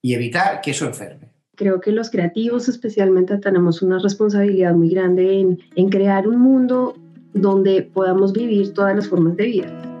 y 0.00 0.14
evitar 0.14 0.60
que 0.60 0.70
eso 0.70 0.86
enferme. 0.86 1.32
Creo 1.56 1.80
que 1.80 1.90
los 1.90 2.08
creativos 2.08 2.68
especialmente 2.68 3.36
tenemos 3.38 3.82
una 3.82 3.98
responsabilidad 3.98 4.72
muy 4.74 4.90
grande 4.90 5.40
en, 5.40 5.58
en 5.74 5.88
crear 5.88 6.28
un 6.28 6.38
mundo 6.38 6.96
donde 7.32 7.82
podamos 7.82 8.32
vivir 8.32 8.72
todas 8.72 8.94
las 8.94 9.08
formas 9.08 9.36
de 9.36 9.44
vida. 9.44 9.93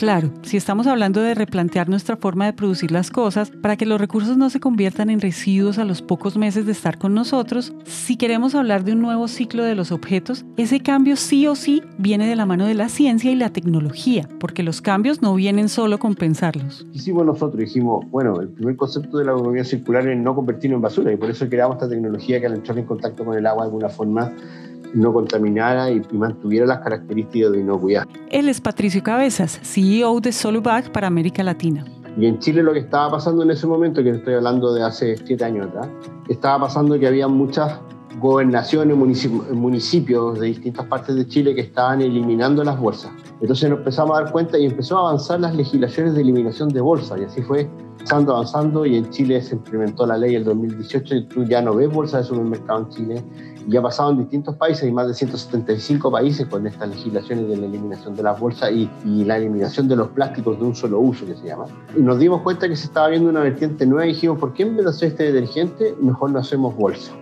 Claro, 0.00 0.30
si 0.40 0.56
estamos 0.56 0.86
hablando 0.86 1.20
de 1.20 1.34
replantear 1.34 1.90
nuestra 1.90 2.16
forma 2.16 2.46
de 2.46 2.54
producir 2.54 2.90
las 2.90 3.10
cosas 3.10 3.50
para 3.50 3.76
que 3.76 3.84
los 3.84 4.00
recursos 4.00 4.38
no 4.38 4.48
se 4.48 4.58
conviertan 4.58 5.10
en 5.10 5.20
residuos 5.20 5.76
a 5.76 5.84
los 5.84 6.00
pocos 6.00 6.38
meses 6.38 6.64
de 6.64 6.72
estar 6.72 6.96
con 6.96 7.12
nosotros, 7.12 7.74
si 7.84 8.16
queremos 8.16 8.54
hablar 8.54 8.82
de 8.82 8.92
un 8.92 9.02
nuevo 9.02 9.28
ciclo 9.28 9.62
de 9.62 9.74
los 9.74 9.92
objetos, 9.92 10.46
ese 10.56 10.80
cambio 10.80 11.16
sí 11.16 11.46
o 11.46 11.54
sí 11.54 11.82
viene 11.98 12.26
de 12.26 12.34
la 12.34 12.46
mano 12.46 12.64
de 12.64 12.72
la 12.72 12.88
ciencia 12.88 13.30
y 13.30 13.34
la 13.34 13.52
tecnología, 13.52 14.26
porque 14.38 14.62
los 14.62 14.80
cambios 14.80 15.20
no 15.20 15.34
vienen 15.34 15.68
solo 15.68 15.98
con 15.98 16.14
pensarlos. 16.14 16.86
Hicimos 16.94 17.26
nosotros, 17.26 17.60
dijimos, 17.60 18.06
bueno, 18.10 18.40
el 18.40 18.48
primer 18.48 18.76
concepto 18.76 19.18
de 19.18 19.26
la 19.26 19.32
economía 19.32 19.64
circular 19.64 20.08
es 20.08 20.18
no 20.18 20.34
convertirlo 20.34 20.76
en 20.76 20.82
basura 20.82 21.12
y 21.12 21.18
por 21.18 21.28
eso 21.28 21.46
creamos 21.46 21.76
esta 21.76 21.90
tecnología 21.90 22.40
que 22.40 22.46
al 22.46 22.54
entrar 22.54 22.78
en 22.78 22.86
contacto 22.86 23.22
con 23.22 23.36
el 23.36 23.44
agua 23.44 23.64
de 23.64 23.68
alguna 23.68 23.90
forma 23.90 24.32
no 24.94 25.12
contaminara 25.12 25.90
y, 25.90 26.02
mantuviera 26.12 26.66
las 26.66 26.80
características 26.80 27.52
de 27.52 27.60
inocuidad. 27.60 28.06
Él 28.30 28.48
es 28.48 28.60
Patricio 28.60 29.02
Cabezas, 29.02 29.60
CEO 29.62 30.20
de 30.20 30.32
Solubac 30.32 30.90
para 30.90 31.06
América 31.06 31.42
Latina. 31.42 31.84
Y 32.18 32.26
en 32.26 32.38
Chile 32.38 32.62
lo 32.62 32.72
que 32.72 32.80
estaba 32.80 33.10
pasando 33.12 33.42
en 33.42 33.50
ese 33.50 33.66
momento, 33.66 34.02
que 34.02 34.10
estoy 34.10 34.34
hablando 34.34 34.74
de 34.74 34.82
hace 34.82 35.16
siete 35.16 35.44
años 35.44 35.68
atrás, 35.68 35.88
estaba 36.28 36.66
pasando 36.66 36.98
que 36.98 37.06
había 37.06 37.28
muchas 37.28 37.80
gobernaciones, 38.18 38.96
municipios 38.96 40.38
de 40.38 40.46
distintas 40.48 40.86
partes 40.86 41.14
de 41.14 41.26
Chile 41.26 41.54
que 41.54 41.62
estaban 41.62 42.00
eliminando 42.00 42.64
las 42.64 42.78
bolsas. 42.78 43.12
Entonces 43.40 43.70
nos 43.70 43.78
empezamos 43.78 44.18
a 44.18 44.22
dar 44.22 44.32
cuenta 44.32 44.58
y 44.58 44.66
empezó 44.66 44.98
a 44.98 45.08
avanzar 45.08 45.40
las 45.40 45.54
legislaciones 45.54 46.14
de 46.14 46.20
eliminación 46.20 46.68
de 46.68 46.80
bolsas 46.80 47.20
y 47.20 47.24
así 47.24 47.42
fue 47.42 47.70
avanzando, 48.00 48.32
avanzando 48.32 48.86
y 48.86 48.96
en 48.96 49.08
Chile 49.10 49.40
se 49.40 49.54
implementó 49.54 50.06
la 50.06 50.16
ley 50.16 50.34
en 50.34 50.44
2018 50.44 51.14
y 51.14 51.24
tú 51.28 51.44
ya 51.44 51.62
no 51.62 51.74
ves 51.74 51.90
bolsas 51.90 52.22
de 52.22 52.28
supermercado 52.28 52.80
en 52.80 52.88
Chile 52.88 53.24
y 53.68 53.76
ha 53.76 53.82
pasado 53.82 54.10
en 54.10 54.18
distintos 54.18 54.56
países, 54.56 54.84
hay 54.84 54.92
más 54.92 55.06
de 55.08 55.14
175 55.14 56.10
países 56.10 56.46
con 56.46 56.66
estas 56.66 56.88
legislaciones 56.88 57.48
de 57.48 57.56
la 57.56 57.66
eliminación 57.66 58.16
de 58.16 58.22
las 58.22 58.38
bolsas 58.38 58.70
y, 58.72 58.90
y, 59.04 59.24
la 59.24 59.36
eliminación 59.36 59.88
de 59.88 59.96
los 59.96 60.08
plásticos 60.08 60.58
de 60.58 60.64
un 60.64 60.74
solo 60.74 60.98
uso, 61.00 61.26
que 61.26 61.34
se 61.34 61.46
llama. 61.46 61.66
Nos 61.96 62.18
dimos 62.18 62.42
cuenta 62.42 62.68
que 62.68 62.76
se 62.76 62.86
estaba 62.86 63.08
viendo 63.08 63.30
una 63.30 63.40
vertiente 63.40 63.86
nueva 63.86 64.06
y 64.06 64.08
dijimos, 64.12 64.38
¿por 64.38 64.52
qué 64.52 64.62
en 64.62 64.76
vez 64.76 64.84
de 64.84 64.90
hacer 64.90 65.08
este 65.08 65.32
detergente, 65.32 65.94
mejor 66.00 66.30
no 66.30 66.38
hacemos 66.38 66.74
bolsa? 66.76 67.12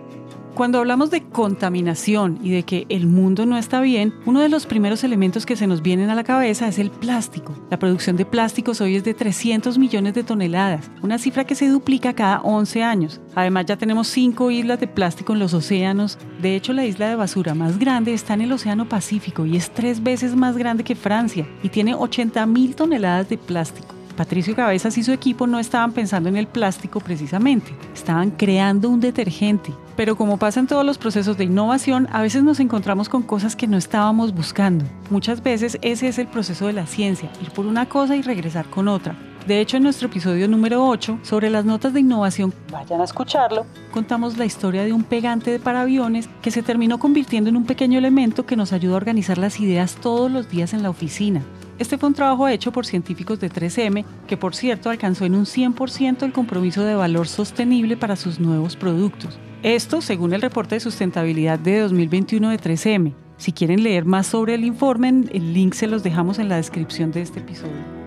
Cuando 0.59 0.79
hablamos 0.79 1.09
de 1.09 1.23
contaminación 1.23 2.37
y 2.43 2.49
de 2.49 2.63
que 2.63 2.85
el 2.89 3.07
mundo 3.07 3.45
no 3.45 3.57
está 3.57 3.79
bien, 3.79 4.13
uno 4.25 4.41
de 4.41 4.49
los 4.49 4.65
primeros 4.65 5.05
elementos 5.05 5.45
que 5.45 5.55
se 5.55 5.67
nos 5.67 5.81
vienen 5.81 6.09
a 6.09 6.15
la 6.15 6.25
cabeza 6.25 6.67
es 6.67 6.79
el 6.79 6.91
plástico. 6.91 7.55
La 7.69 7.79
producción 7.79 8.17
de 8.17 8.25
plásticos 8.25 8.81
hoy 8.81 8.97
es 8.97 9.05
de 9.05 9.13
300 9.13 9.77
millones 9.77 10.15
de 10.15 10.25
toneladas, 10.25 10.91
una 11.01 11.17
cifra 11.17 11.45
que 11.45 11.55
se 11.55 11.69
duplica 11.69 12.11
cada 12.11 12.41
11 12.41 12.83
año. 12.83 13.07
Además 13.35 13.67
ya 13.67 13.77
tenemos 13.77 14.09
5 14.09 14.51
islas 14.51 14.81
de 14.81 14.87
plástico 14.87 15.31
en 15.31 15.39
los 15.39 15.53
océanos. 15.53 16.17
De 16.41 16.57
hecho, 16.57 16.73
la 16.73 16.85
isla 16.85 17.07
de 17.07 17.15
basura 17.15 17.55
más 17.55 17.79
grande 17.79 18.13
está 18.13 18.33
en 18.33 18.41
el 18.41 18.51
Océano 18.51 18.89
Pacífico 18.89 19.45
y 19.45 19.55
es 19.55 19.71
tres 19.71 20.03
veces 20.03 20.35
más 20.35 20.57
grande 20.57 20.83
que 20.83 20.97
Francia 20.97 21.47
y 21.63 21.69
tiene 21.69 21.95
80 21.95 22.45
mil 22.47 22.75
toneladas 22.75 23.29
de 23.29 23.37
plástico. 23.37 23.98
Patricio 24.19 24.53
Cabezas 24.53 24.97
y 24.97 25.03
su 25.03 25.13
equipo 25.13 25.47
no 25.47 25.59
estaban 25.59 25.93
pensando 25.93 26.27
en 26.27 26.35
el 26.35 26.45
plástico 26.45 26.99
precisamente, 26.99 27.71
estaban 27.93 28.31
creando 28.31 28.89
un 28.89 28.99
detergente. 28.99 29.71
Pero 29.95 30.17
como 30.17 30.35
pasa 30.35 30.59
en 30.59 30.67
todos 30.67 30.85
los 30.85 30.97
procesos 30.97 31.37
de 31.37 31.45
innovación, 31.45 32.05
a 32.11 32.21
veces 32.21 32.43
nos 32.43 32.59
encontramos 32.59 33.07
con 33.07 33.23
cosas 33.23 33.55
que 33.55 33.65
no 33.65 33.77
estábamos 33.77 34.35
buscando. 34.35 34.83
Muchas 35.09 35.41
veces 35.41 35.77
ese 35.81 36.09
es 36.09 36.19
el 36.19 36.27
proceso 36.27 36.67
de 36.67 36.73
la 36.73 36.85
ciencia, 36.85 37.31
ir 37.41 37.51
por 37.51 37.65
una 37.65 37.87
cosa 37.87 38.17
y 38.17 38.21
regresar 38.21 38.69
con 38.69 38.89
otra. 38.89 39.15
De 39.47 39.61
hecho, 39.61 39.77
en 39.77 39.83
nuestro 39.83 40.09
episodio 40.09 40.49
número 40.49 40.85
8 40.85 41.19
sobre 41.23 41.49
las 41.49 41.63
notas 41.63 41.93
de 41.93 42.01
innovación, 42.01 42.53
vayan 42.73 42.99
a 42.99 43.05
escucharlo, 43.05 43.65
contamos 43.91 44.37
la 44.37 44.43
historia 44.43 44.83
de 44.83 44.91
un 44.91 45.03
pegante 45.03 45.57
de 45.57 45.69
aviones 45.69 46.27
que 46.41 46.51
se 46.51 46.61
terminó 46.61 46.99
convirtiendo 46.99 47.49
en 47.49 47.55
un 47.55 47.65
pequeño 47.65 47.97
elemento 47.97 48.45
que 48.45 48.57
nos 48.57 48.73
ayuda 48.73 48.95
a 48.95 48.97
organizar 48.97 49.37
las 49.37 49.61
ideas 49.61 49.95
todos 49.95 50.29
los 50.29 50.49
días 50.49 50.73
en 50.73 50.83
la 50.83 50.89
oficina. 50.89 51.41
Este 51.79 51.97
fue 51.97 52.09
un 52.09 52.13
trabajo 52.13 52.49
hecho 52.49 52.73
por 52.73 52.85
científicos 52.85 53.39
de 53.39 53.49
3M, 53.49 54.03
que 54.27 54.35
por 54.35 54.53
cierto 54.53 54.89
alcanzó 54.89 55.23
en 55.23 55.33
un 55.33 55.45
100% 55.45 56.23
el 56.23 56.33
compromiso 56.33 56.83
de 56.83 56.93
valor 56.93 57.29
sostenible 57.29 57.95
para 57.95 58.17
sus 58.17 58.37
nuevos 58.37 58.75
productos. 58.75 59.39
Esto 59.63 60.01
según 60.01 60.33
el 60.33 60.41
reporte 60.41 60.75
de 60.75 60.81
sustentabilidad 60.81 61.57
de 61.57 61.79
2021 61.79 62.49
de 62.49 62.59
3M. 62.59 63.13
Si 63.37 63.53
quieren 63.53 63.81
leer 63.81 64.03
más 64.03 64.27
sobre 64.27 64.55
el 64.55 64.65
informe, 64.65 65.07
el 65.07 65.53
link 65.53 65.73
se 65.73 65.87
los 65.87 66.03
dejamos 66.03 66.37
en 66.37 66.49
la 66.49 66.57
descripción 66.57 67.11
de 67.13 67.21
este 67.21 67.39
episodio. 67.39 67.99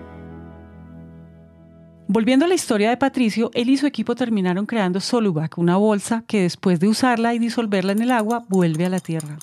Volviendo 2.07 2.45
a 2.45 2.47
la 2.47 2.53
historia 2.53 2.91
de 2.91 2.97
Patricio, 2.97 3.49
él 3.55 3.69
y 3.69 3.77
su 3.77 3.87
equipo 3.87 4.13
terminaron 4.13 4.67
creando 4.67 4.99
Soluvac, 4.99 5.57
una 5.57 5.77
bolsa 5.77 6.23
que 6.27 6.43
después 6.43 6.79
de 6.79 6.89
usarla 6.89 7.33
y 7.33 7.39
disolverla 7.39 7.93
en 7.93 8.03
el 8.03 8.11
agua 8.11 8.45
vuelve 8.49 8.85
a 8.85 8.89
la 8.89 8.99
tierra. 8.99 9.39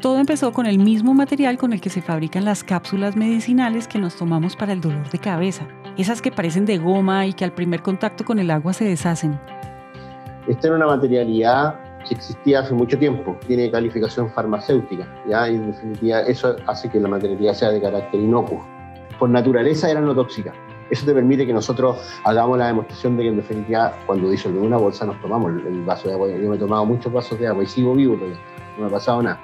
Todo 0.00 0.18
empezó 0.18 0.52
con 0.52 0.66
el 0.66 0.78
mismo 0.78 1.12
material 1.12 1.58
con 1.58 1.72
el 1.72 1.80
que 1.80 1.90
se 1.90 2.02
fabrican 2.02 2.44
las 2.44 2.62
cápsulas 2.62 3.16
medicinales 3.16 3.88
que 3.88 3.98
nos 3.98 4.14
tomamos 4.14 4.54
para 4.54 4.72
el 4.72 4.80
dolor 4.80 5.10
de 5.10 5.18
cabeza, 5.18 5.66
esas 5.96 6.22
que 6.22 6.30
parecen 6.30 6.66
de 6.66 6.78
goma 6.78 7.26
y 7.26 7.32
que 7.32 7.44
al 7.44 7.50
primer 7.52 7.82
contacto 7.82 8.24
con 8.24 8.38
el 8.38 8.52
agua 8.52 8.72
se 8.72 8.84
deshacen. 8.84 9.40
Esta 10.46 10.68
era 10.68 10.76
una 10.76 10.86
materialidad 10.86 11.80
que 12.08 12.14
existía 12.14 12.60
hace 12.60 12.74
mucho 12.74 12.96
tiempo, 12.96 13.36
tiene 13.48 13.72
calificación 13.72 14.30
farmacéutica, 14.30 15.04
¿ya? 15.28 15.50
y 15.50 15.56
en 15.56 15.72
definitiva 15.72 16.20
eso 16.20 16.54
hace 16.68 16.88
que 16.88 17.00
la 17.00 17.08
materialidad 17.08 17.54
sea 17.54 17.70
de 17.70 17.82
carácter 17.82 18.20
inocuo. 18.20 18.64
Por 19.18 19.30
naturaleza 19.30 19.90
era 19.90 20.00
no 20.00 20.14
tóxica. 20.14 20.54
Eso 20.90 21.06
te 21.06 21.12
permite 21.12 21.44
que 21.44 21.52
nosotros 21.52 21.98
hagamos 22.22 22.56
la 22.56 22.68
demostración 22.68 23.16
de 23.16 23.24
que 23.24 23.28
en 23.30 23.36
definitiva 23.38 23.92
cuando 24.06 24.30
disolvemos 24.30 24.68
una 24.68 24.76
bolsa 24.76 25.04
nos 25.04 25.20
tomamos 25.20 25.50
el 25.50 25.84
vaso 25.84 26.06
de 26.06 26.14
agua. 26.14 26.28
Yo 26.28 26.48
me 26.48 26.54
he 26.54 26.58
tomado 26.58 26.86
muchos 26.86 27.12
vasos 27.12 27.36
de 27.40 27.48
agua 27.48 27.64
y 27.64 27.66
sigo 27.66 27.94
vivo 27.94 28.14
todavía, 28.14 28.38
no 28.76 28.82
me 28.84 28.86
ha 28.86 28.90
pasado 28.90 29.20
nada. 29.20 29.40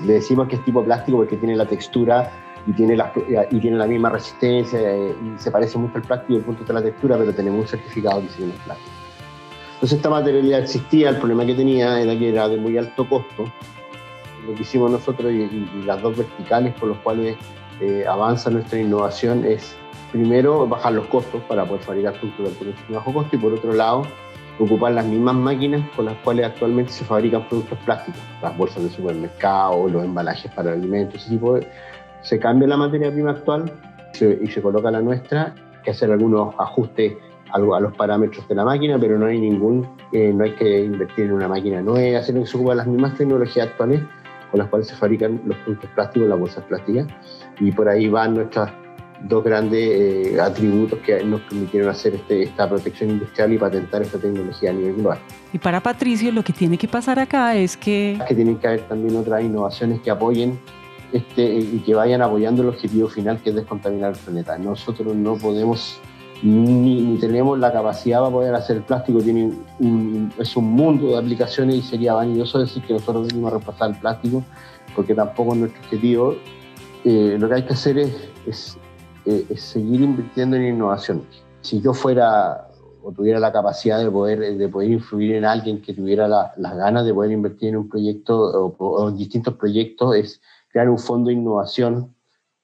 Le 0.00 0.14
decimos 0.14 0.48
que 0.48 0.56
es 0.56 0.64
tipo 0.64 0.84
plástico 0.84 1.18
porque 1.18 1.36
tiene 1.36 1.56
la 1.56 1.66
textura 1.66 2.30
y 2.66 2.72
tiene 2.72 2.96
la, 2.96 3.12
y 3.50 3.60
tiene 3.60 3.76
la 3.76 3.86
misma 3.86 4.10
resistencia 4.10 4.80
eh, 4.80 5.14
y 5.22 5.38
se 5.38 5.50
parece 5.50 5.78
mucho 5.78 5.96
al 5.96 6.02
plástico 6.02 6.34
desde 6.34 6.50
el 6.50 6.56
punto 6.56 6.64
de 6.64 6.72
la 6.74 6.82
textura, 6.82 7.16
pero 7.16 7.32
tenemos 7.32 7.60
un 7.60 7.66
certificado 7.68 8.20
que 8.20 8.26
dice 8.26 8.44
es 8.44 8.60
plástico. 8.60 8.90
Entonces 9.74 9.98
esta 9.98 10.10
materialidad 10.10 10.60
existía, 10.60 11.10
el 11.10 11.16
problema 11.16 11.44
que 11.44 11.54
tenía 11.54 12.00
era 12.00 12.18
que 12.18 12.30
era 12.30 12.48
de 12.48 12.56
muy 12.56 12.76
alto 12.78 13.08
costo. 13.08 13.44
Lo 14.46 14.54
que 14.54 14.62
hicimos 14.62 14.90
nosotros 14.90 15.32
y, 15.32 15.68
las 15.84 16.00
dos 16.00 16.16
verticales 16.16 16.74
por 16.74 16.88
los 16.88 16.98
cuales 16.98 17.36
eh, 17.80 18.04
avanza 18.08 18.50
nuestra 18.50 18.80
innovación 18.80 19.44
es 19.44 19.76
primero 20.12 20.66
bajar 20.66 20.92
los 20.92 21.06
costos 21.06 21.42
para 21.42 21.64
poder 21.64 21.82
fabricar 21.82 22.14
productos 22.14 22.66
de 22.88 22.94
bajo 22.94 23.12
costo 23.12 23.36
y 23.36 23.38
por 23.38 23.52
otro 23.52 23.72
lado 23.72 24.06
ocupar 24.58 24.92
las 24.92 25.04
mismas 25.06 25.34
máquinas 25.34 25.82
con 25.94 26.06
las 26.06 26.16
cuales 26.18 26.46
actualmente 26.46 26.92
se 26.92 27.04
fabrican 27.04 27.48
productos 27.48 27.78
plásticos, 27.84 28.20
las 28.42 28.56
bolsas 28.56 28.82
de 28.82 28.90
supermercado, 28.90 29.88
los 29.88 30.04
embalajes 30.04 30.50
para 30.52 30.72
alimentos, 30.72 31.22
ese 31.22 31.30
tipo 31.30 31.54
de... 31.54 31.66
Se 32.22 32.38
cambia 32.38 32.66
la 32.66 32.76
materia 32.76 33.10
prima 33.10 33.32
actual 33.32 33.70
y 34.20 34.46
se 34.46 34.62
coloca 34.62 34.90
la 34.90 35.00
nuestra, 35.00 35.54
que 35.84 35.90
hacer 35.90 36.10
algunos 36.10 36.54
ajustes 36.58 37.14
a 37.52 37.58
los 37.58 37.96
parámetros 37.96 38.46
de 38.48 38.54
la 38.54 38.64
máquina, 38.64 38.98
pero 38.98 39.18
no 39.18 39.26
hay 39.26 39.38
ningún, 39.38 39.86
eh, 40.12 40.32
no 40.32 40.44
hay 40.44 40.52
que 40.54 40.84
invertir 40.84 41.26
en 41.26 41.32
una 41.32 41.48
máquina 41.48 41.80
nueva, 41.80 42.22
sino 42.22 42.40
que 42.40 42.46
se 42.46 42.56
ocupan 42.56 42.78
las 42.78 42.86
mismas 42.86 43.16
tecnologías 43.16 43.68
actuales 43.68 44.02
con 44.50 44.58
las 44.58 44.68
cuales 44.68 44.88
se 44.88 44.96
fabrican 44.96 45.40
los 45.44 45.56
productos 45.58 45.90
plásticos, 45.90 46.28
las 46.28 46.38
bolsas 46.38 46.64
plásticas, 46.64 47.06
y 47.60 47.72
por 47.72 47.88
ahí 47.88 48.08
van 48.08 48.34
nuestras 48.34 48.70
dos 49.22 49.44
grandes 49.44 49.80
eh, 49.80 50.40
atributos 50.40 50.98
que 51.00 51.22
nos 51.24 51.40
permitieron 51.42 51.88
hacer 51.88 52.14
este, 52.14 52.44
esta 52.44 52.68
protección 52.68 53.10
industrial 53.10 53.52
y 53.52 53.58
patentar 53.58 54.02
esta 54.02 54.18
tecnología 54.18 54.70
a 54.70 54.72
nivel 54.72 54.94
global. 54.94 55.18
Y 55.52 55.58
para 55.58 55.80
Patricio 55.80 56.32
lo 56.32 56.42
que 56.44 56.52
tiene 56.52 56.76
que 56.78 56.88
pasar 56.88 57.18
acá 57.18 57.56
es 57.56 57.76
que... 57.76 58.18
Que 58.28 58.34
tienen 58.34 58.56
que 58.56 58.66
haber 58.66 58.80
también 58.82 59.16
otras 59.16 59.42
innovaciones 59.42 60.00
que 60.00 60.10
apoyen 60.10 60.58
este, 61.12 61.42
y 61.42 61.82
que 61.84 61.94
vayan 61.94 62.22
apoyando 62.22 62.62
el 62.62 62.68
objetivo 62.68 63.08
final 63.08 63.40
que 63.40 63.50
es 63.50 63.56
descontaminar 63.56 64.12
el 64.12 64.18
planeta. 64.18 64.58
Nosotros 64.58 65.14
no 65.14 65.36
podemos 65.36 65.98
ni, 66.42 67.16
tenemos 67.18 67.58
la 67.58 67.72
capacidad 67.72 68.20
para 68.20 68.30
poder 68.30 68.54
hacer 68.54 68.76
el 68.76 68.82
plástico, 68.82 69.20
tiene 69.20 69.52
es 70.38 70.54
un 70.54 70.70
mundo 70.70 71.08
de 71.08 71.18
aplicaciones 71.18 71.76
y 71.76 71.82
sería 71.82 72.12
vanidoso 72.12 72.58
decir 72.58 72.82
que 72.82 72.92
nosotros 72.92 73.28
venimos 73.28 73.52
a 73.52 73.58
repasar 73.58 73.90
el 73.90 73.96
plástico 73.96 74.44
porque 74.94 75.14
tampoco 75.14 75.54
es 75.54 75.58
nuestro 75.60 75.80
objetivo. 75.82 76.36
Eh, 77.04 77.36
lo 77.38 77.48
que 77.48 77.54
hay 77.54 77.62
que 77.62 77.72
hacer 77.72 77.98
es 77.98 78.76
eh, 79.26 79.44
es 79.50 79.60
seguir 79.62 80.00
invirtiendo 80.00 80.56
en 80.56 80.66
innovación. 80.66 81.24
Si 81.60 81.80
yo 81.80 81.92
fuera 81.92 82.68
o 83.02 83.12
tuviera 83.12 83.38
la 83.38 83.52
capacidad 83.52 84.00
de 84.00 84.10
poder, 84.10 84.56
de 84.56 84.68
poder 84.68 84.90
influir 84.90 85.36
en 85.36 85.44
alguien 85.44 85.80
que 85.80 85.94
tuviera 85.94 86.26
las 86.26 86.76
ganas 86.76 87.04
de 87.04 87.14
poder 87.14 87.30
invertir 87.30 87.68
en 87.68 87.76
un 87.76 87.88
proyecto 87.88 88.36
o, 88.36 89.08
en 89.08 89.16
distintos 89.16 89.54
proyectos, 89.54 90.16
es 90.16 90.40
crear 90.70 90.90
un 90.90 90.98
fondo 90.98 91.28
de 91.28 91.34
innovación 91.34 92.14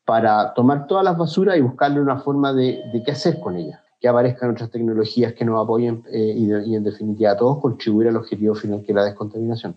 para 0.05 0.53
tomar 0.55 0.89
todas 0.89 1.05
las 1.05 1.17
basuras 1.17 1.57
y 1.57 1.61
buscarle 1.61 2.01
una 2.01 2.19
forma 2.19 2.53
de, 2.53 2.83
qué 3.05 3.13
hacer 3.13 3.39
con 3.39 3.57
ellas, 3.57 3.81
que 4.01 4.09
aparezcan 4.09 4.51
otras 4.51 4.69
tecnologías 4.71 5.33
que 5.33 5.45
nos 5.45 5.63
apoyen 5.63 6.03
eh, 6.13 6.35
y, 6.37 6.51
y, 6.71 6.75
en 6.75 6.83
definitiva 6.83 7.31
a 7.31 7.37
todos 7.37 7.61
contribuir 7.61 8.09
al 8.09 8.17
objetivo 8.17 8.57
final 8.57 8.83
que 8.83 8.91
es 8.91 8.97
la 8.97 9.05
descontaminación. 9.05 9.77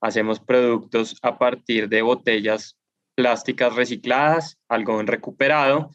Hacemos 0.00 0.40
productos 0.40 1.16
a 1.20 1.36
partir 1.36 1.90
de 1.90 2.00
botellas 2.00 2.76
plásticas 3.14 3.74
recicladas, 3.74 4.58
algodón 4.68 5.06
recuperado 5.06 5.90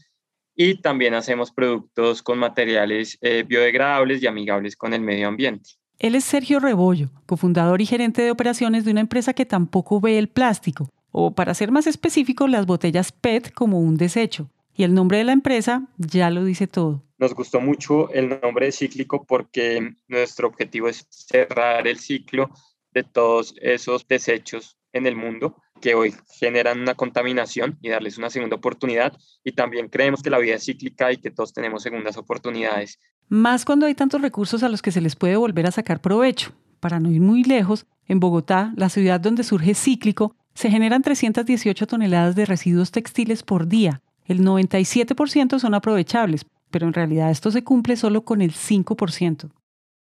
y 0.56 0.82
también 0.82 1.14
hacemos 1.14 1.52
productos 1.52 2.22
con 2.22 2.40
materiales 2.40 3.18
eh, 3.22 3.44
biodegradables 3.48 4.22
y 4.22 4.28
amigables 4.28 4.76
con 4.76 4.94
el 4.94 5.02
medio 5.02 5.28
ambiente. 5.28 5.72
Él 6.00 6.16
es 6.16 6.24
Sergio 6.24 6.60
Rebollo, 6.60 7.10
cofundador 7.26 7.82
y 7.82 7.86
gerente 7.86 8.22
de 8.22 8.32
operaciones 8.32 8.86
de 8.86 8.92
una 8.92 9.02
empresa 9.02 9.34
que 9.34 9.46
tampoco 9.46 10.02
ve 10.02 10.18
el 10.18 10.30
plástico, 10.30 10.90
o 11.12 11.36
para 11.36 11.54
ser 11.54 11.72
más 11.72 11.88
específico, 11.88 12.48
las 12.48 12.66
botellas 12.66 13.12
PET 13.12 13.54
como 13.54 13.80
un 13.80 13.98
desecho. 13.98 14.50
Y 14.74 14.84
el 14.84 14.94
nombre 14.94 15.18
de 15.18 15.26
la 15.26 15.34
empresa 15.34 15.88
ya 15.98 16.30
lo 16.30 16.44
dice 16.44 16.66
todo. 16.66 17.04
Nos 17.20 17.36
gustó 17.36 17.62
mucho 17.62 18.10
el 18.12 18.40
nombre 18.42 18.66
de 18.66 18.72
cíclico 18.72 19.26
porque 19.26 19.94
nuestro 20.08 20.48
objetivo 20.48 20.88
es 20.88 21.06
cerrar 21.10 21.88
el 21.88 22.00
ciclo 22.00 22.50
de 22.94 23.04
todos 23.04 23.54
esos 23.62 24.08
desechos 24.08 24.78
en 24.94 25.06
el 25.06 25.16
mundo 25.16 25.56
que 25.82 25.96
hoy 25.96 26.16
generan 26.40 26.80
una 26.80 26.96
contaminación 26.96 27.78
y 27.82 27.90
darles 27.90 28.18
una 28.18 28.30
segunda 28.30 28.56
oportunidad. 28.56 29.18
Y 29.44 29.52
también 29.52 29.90
creemos 29.90 30.22
que 30.22 30.30
la 30.30 30.40
vida 30.40 30.56
es 30.56 30.66
cíclica 30.66 31.12
y 31.12 31.18
que 31.18 31.32
todos 31.32 31.52
tenemos 31.52 31.84
segundas 31.84 32.16
oportunidades. 32.18 33.00
Más 33.28 33.66
cuando 33.66 33.86
hay 33.86 33.96
tantos 33.96 34.22
recursos 34.22 34.64
a 34.64 34.70
los 34.70 34.82
que 34.82 34.92
se 34.92 35.02
les 35.02 35.16
puede 35.16 35.36
volver 35.36 35.66
a 35.68 35.72
sacar 35.72 36.02
provecho. 36.02 36.54
Para 36.80 37.00
no 37.00 37.12
ir 37.12 37.22
muy 37.22 37.44
lejos, 37.44 37.86
en 38.08 38.20
Bogotá, 38.20 38.74
la 38.76 38.90
ciudad 38.90 39.20
donde 39.20 39.44
surge 39.44 39.74
Cíclico, 39.74 40.36
se 40.54 40.70
generan 40.70 41.02
318 41.02 41.88
toneladas 41.88 42.36
de 42.36 42.46
residuos 42.46 42.92
textiles 42.92 43.44
por 43.44 43.68
día. 43.68 44.02
El 44.26 44.42
97% 44.42 45.60
son 45.60 45.74
aprovechables, 45.74 46.46
pero 46.70 46.88
en 46.88 46.94
realidad 46.94 47.32
esto 47.32 47.52
se 47.52 47.64
cumple 47.64 47.96
solo 47.96 48.24
con 48.24 48.42
el 48.42 48.52
5%. 48.52 49.50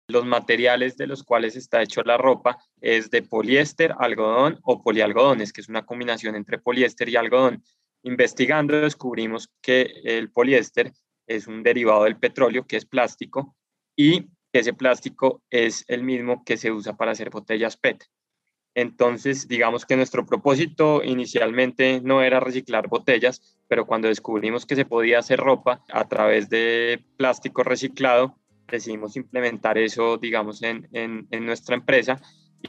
Los 0.08 0.26
materiales 0.26 0.98
de 0.98 1.06
los 1.06 1.22
cuales 1.22 1.56
está 1.56 1.82
hecho 1.82 2.02
la 2.02 2.18
ropa 2.18 2.58
es 2.80 3.10
de 3.10 3.22
poliéster, 3.22 3.94
algodón 3.98 4.58
o 4.62 4.82
polialgodones, 4.82 5.52
que 5.52 5.62
es 5.62 5.68
una 5.68 5.86
combinación 5.86 6.36
entre 6.36 6.58
poliéster 6.58 7.08
y 7.08 7.16
algodón. 7.16 7.64
Investigando 8.02 8.78
descubrimos 8.80 9.50
que 9.62 9.90
el 10.04 10.30
poliéster 10.30 10.92
es 11.26 11.46
un 11.46 11.62
derivado 11.62 12.04
del 12.04 12.18
petróleo, 12.18 12.66
que 12.66 12.76
es 12.76 12.84
plástico, 12.84 13.56
y 13.96 14.26
ese 14.52 14.74
plástico 14.74 15.42
es 15.48 15.84
el 15.88 16.02
mismo 16.02 16.44
que 16.44 16.58
se 16.58 16.70
usa 16.70 16.96
para 16.96 17.12
hacer 17.12 17.30
botellas 17.30 17.78
PET. 17.78 18.04
Entonces, 18.74 19.48
digamos 19.48 19.86
que 19.86 19.96
nuestro 19.96 20.26
propósito 20.26 21.02
inicialmente 21.02 22.00
no 22.02 22.22
era 22.22 22.40
reciclar 22.40 22.88
botellas, 22.88 23.56
pero 23.68 23.86
cuando 23.86 24.08
descubrimos 24.08 24.66
que 24.66 24.76
se 24.76 24.84
podía 24.84 25.20
hacer 25.20 25.40
ropa 25.40 25.82
a 25.90 26.08
través 26.08 26.50
de 26.50 27.02
plástico 27.16 27.62
reciclado, 27.62 28.36
decidimos 28.68 29.16
implementar 29.16 29.78
eso, 29.78 30.16
digamos, 30.16 30.62
en, 30.62 30.88
en, 30.92 31.46
nuestra 31.46 31.74
empresa 31.74 32.20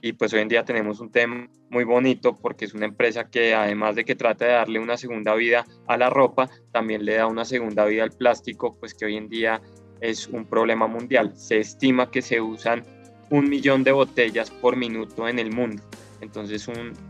y 0.02 0.14
pues 0.14 0.34
hoy 0.34 0.42
en 0.42 0.50
día 0.50 0.66
tenemos 0.66 1.00
un 1.00 1.12
tema 1.12 1.48
muy 1.70 1.84
bonito 1.84 2.36
porque 2.36 2.66
es 2.66 2.74
una 2.74 2.86
empresa 2.86 3.30
que 3.30 3.54
además 3.54 3.96
de 3.96 4.04
que 4.04 4.16
trata 4.16 4.46
de 4.46 4.52
darle 4.52 4.80
una 4.80 4.98
segunda 4.98 5.34
vida 5.36 5.66
a 5.88 5.98
la 5.98 6.10
ropa, 6.10 6.50
también 6.72 7.06
le 7.06 7.16
da 7.16 7.28
una 7.28 7.46
segunda 7.46 7.86
vida 7.86 8.04
al 8.04 8.12
plástico, 8.12 8.78
pues 8.80 8.94
que 8.94 9.06
hoy 9.06 9.16
en 9.16 9.30
día 9.30 9.62
es 10.02 10.28
un 10.28 10.46
problema 10.46 10.88
mundial. 10.88 11.36
Se 11.36 11.60
estima 11.60 12.12
que 12.12 12.22
se 12.22 12.42
usan 12.42 12.84
un 13.30 13.50
millón 13.50 13.84
de 13.84 13.92
botellas 13.92 14.52
por 14.52 14.76
minuto 14.76 15.28
en 15.28 15.40
el 15.40 15.52
mundo. 15.52 15.82
Entonces 16.22 16.68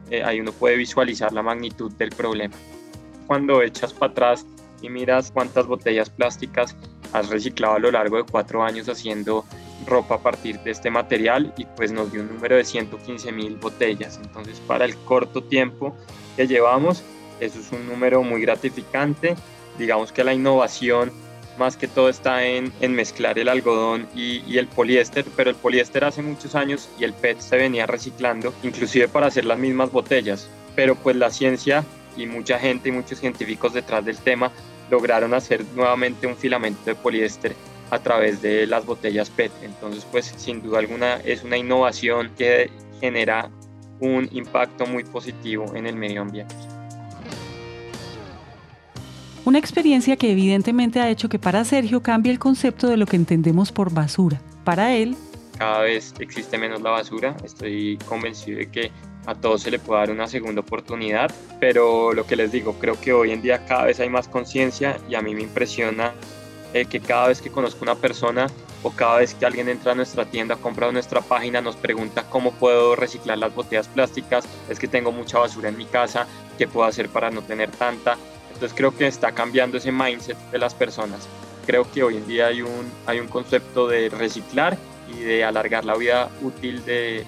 eh, 0.10 0.24
ahí 0.24 0.40
uno 0.40 0.52
puede 0.52 0.78
visualizar 0.78 1.34
la 1.34 1.42
magnitud 1.42 1.92
del 1.94 2.10
problema. 2.10 2.56
Cuando 3.28 3.62
echas 3.62 3.94
para 3.94 4.12
atrás 4.12 4.46
y 4.82 4.90
miras 4.90 5.32
cuántas 5.32 5.68
botellas 5.68 6.10
plásticas 6.10 6.76
has 7.14 7.30
reciclado 7.30 7.76
a 7.76 7.80
lo 7.80 7.92
largo 7.92 8.18
de 8.18 8.24
cuatro 8.24 8.64
años 8.64 8.88
haciendo 8.90 9.46
ropa 9.86 10.16
a 10.16 10.20
partir 10.20 10.60
de 10.62 10.72
este 10.72 10.90
material 10.90 11.54
y 11.58 11.66
pues 11.66 11.92
nos 11.92 12.12
dio 12.12 12.22
un 12.22 12.34
número 12.34 12.56
de 12.56 12.64
115 12.64 13.32
mil 13.32 13.56
botellas. 13.58 14.20
Entonces 14.22 14.60
para 14.68 14.86
el 14.86 14.96
corto 14.98 15.44
tiempo 15.44 15.96
que 16.36 16.48
llevamos, 16.48 17.04
eso 17.40 17.60
es 17.60 17.72
un 17.72 17.88
número 17.88 18.24
muy 18.24 18.42
gratificante. 18.42 19.36
Digamos 19.78 20.12
que 20.12 20.24
la 20.24 20.34
innovación 20.34 21.12
más 21.58 21.78
que 21.78 21.88
todo 21.88 22.10
está 22.10 22.46
en, 22.46 22.74
mezclar 22.90 23.40
el 23.40 23.48
algodón 23.48 24.08
y, 24.14 24.44
y, 24.46 24.58
el 24.58 24.68
poliéster, 24.68 25.26
pero 25.38 25.50
el 25.50 25.56
poliéster 25.56 26.04
hace 26.04 26.22
muchos 26.22 26.54
años 26.54 26.90
y 27.00 27.06
el 27.06 27.14
PET 27.14 27.40
se 27.40 27.56
venía 27.56 27.86
reciclando, 27.86 28.54
inclusive 28.62 29.08
para 29.08 29.28
hacer 29.28 29.46
las 29.46 29.58
mismas 29.58 29.92
botellas. 29.92 30.50
Pero 30.76 30.96
pues 30.96 31.16
la 31.16 31.30
ciencia 31.32 31.86
y 32.18 32.26
mucha 32.26 32.60
gente 32.60 32.90
y 32.90 32.92
muchos 32.92 33.20
científicos 33.20 33.74
detrás 33.74 34.04
del 34.04 34.18
tema 34.18 34.52
lograron 34.90 35.34
hacer 35.34 35.66
nuevamente 35.76 36.28
un 36.28 36.36
filamento 36.36 36.82
de 36.86 36.96
poliéster 36.96 37.56
a 37.92 38.00
través 38.00 38.42
de 38.42 38.68
las 38.68 38.86
botellas 38.86 39.30
PET. 39.30 39.52
Entonces, 39.64 40.06
pues 40.12 40.34
sin 40.38 40.62
duda 40.62 40.80
alguna 40.80 41.16
es 41.18 41.44
una 41.44 41.58
innovación 41.58 42.32
que 42.38 42.70
genera 43.00 43.50
un 44.00 44.28
impacto 44.32 44.86
muy 44.86 45.04
positivo 45.04 45.74
en 45.76 45.88
el 45.88 45.96
medio 45.96 46.22
ambiente. 46.22 46.56
Una 49.46 49.60
experiencia 49.60 50.16
que 50.16 50.32
evidentemente 50.32 51.00
ha 51.00 51.10
hecho 51.10 51.30
que 51.30 51.38
para 51.38 51.64
Sergio 51.64 52.02
cambie 52.02 52.32
el 52.32 52.40
concepto 52.40 52.88
de 52.88 52.98
lo 52.98 53.06
que 53.06 53.16
entendemos 53.16 53.72
por 53.72 53.94
basura. 53.94 54.42
Para 54.64 54.96
él, 54.96 55.16
cada 55.60 55.82
vez 55.82 56.16
existe 56.20 56.58
menos 56.58 56.82
la 56.82 56.90
basura. 56.90 57.38
Estoy 57.44 58.00
convencido 58.08 58.58
de 58.58 58.72
que 58.72 58.92
a 59.26 59.36
todos 59.36 59.64
se 59.64 59.72
le 59.72 59.80
puede 59.80 60.02
dar 60.02 60.12
una 60.12 60.28
segunda 60.28 60.62
oportunidad, 60.62 61.32
pero 61.60 62.14
lo 62.14 62.26
que 62.26 62.36
les 62.36 62.52
digo, 62.52 62.78
creo 62.80 63.00
que 63.00 63.14
hoy 63.14 63.32
en 63.32 63.42
día 63.42 63.66
cada 63.66 63.86
vez 63.86 64.00
hay 64.00 64.10
más 64.10 64.28
conciencia 64.28 64.98
y 65.10 65.16
a 65.16 65.22
mí 65.22 65.34
me 65.34 65.42
impresiona 65.42 66.14
eh, 66.74 66.86
que 66.86 67.00
cada 67.00 67.30
vez 67.30 67.42
que 67.42 67.50
conozco 67.50 67.84
una 67.84 67.96
persona 67.96 68.48
o 68.84 68.92
cada 68.92 69.20
vez 69.20 69.34
que 69.34 69.46
alguien 69.46 69.70
entra 69.70 69.94
a 69.94 69.96
nuestra 69.96 70.26
tienda, 70.26 70.58
compra 70.58 70.92
nuestra 70.92 71.22
página, 71.22 71.62
nos 71.62 71.76
pregunta 71.76 72.26
cómo 72.30 72.52
puedo 72.52 72.96
reciclar 72.96 73.38
las 73.38 73.56
botellas 73.56 73.88
plásticas, 73.88 74.46
es 74.70 74.78
que 74.78 74.88
tengo 74.88 75.12
mucha 75.12 75.40
basura 75.40 75.70
en 75.70 75.78
mi 75.78 75.86
casa, 75.86 76.28
¿qué 76.58 76.68
puedo 76.68 76.88
hacer 76.88 77.10
para 77.10 77.32
no 77.32 77.42
tener 77.42 77.72
tanta? 77.72 78.18
Entonces 78.54 78.74
creo 78.76 78.96
que 78.96 79.08
está 79.08 79.32
cambiando 79.32 79.78
ese 79.78 79.92
mindset 79.92 80.38
de 80.52 80.60
las 80.60 80.74
personas. 80.74 81.28
Creo 81.66 81.90
que 81.92 82.04
hoy 82.04 82.18
en 82.18 82.28
día 82.28 82.48
hay 82.48 82.62
un, 82.62 82.92
hay 83.08 83.20
un 83.20 83.28
concepto 83.28 83.88
de 83.88 84.10
reciclar 84.10 84.78
y 85.14 85.24
de 85.24 85.44
alargar 85.44 85.86
la 85.86 85.96
vida 85.96 86.30
útil 86.42 86.84
de, 86.86 87.26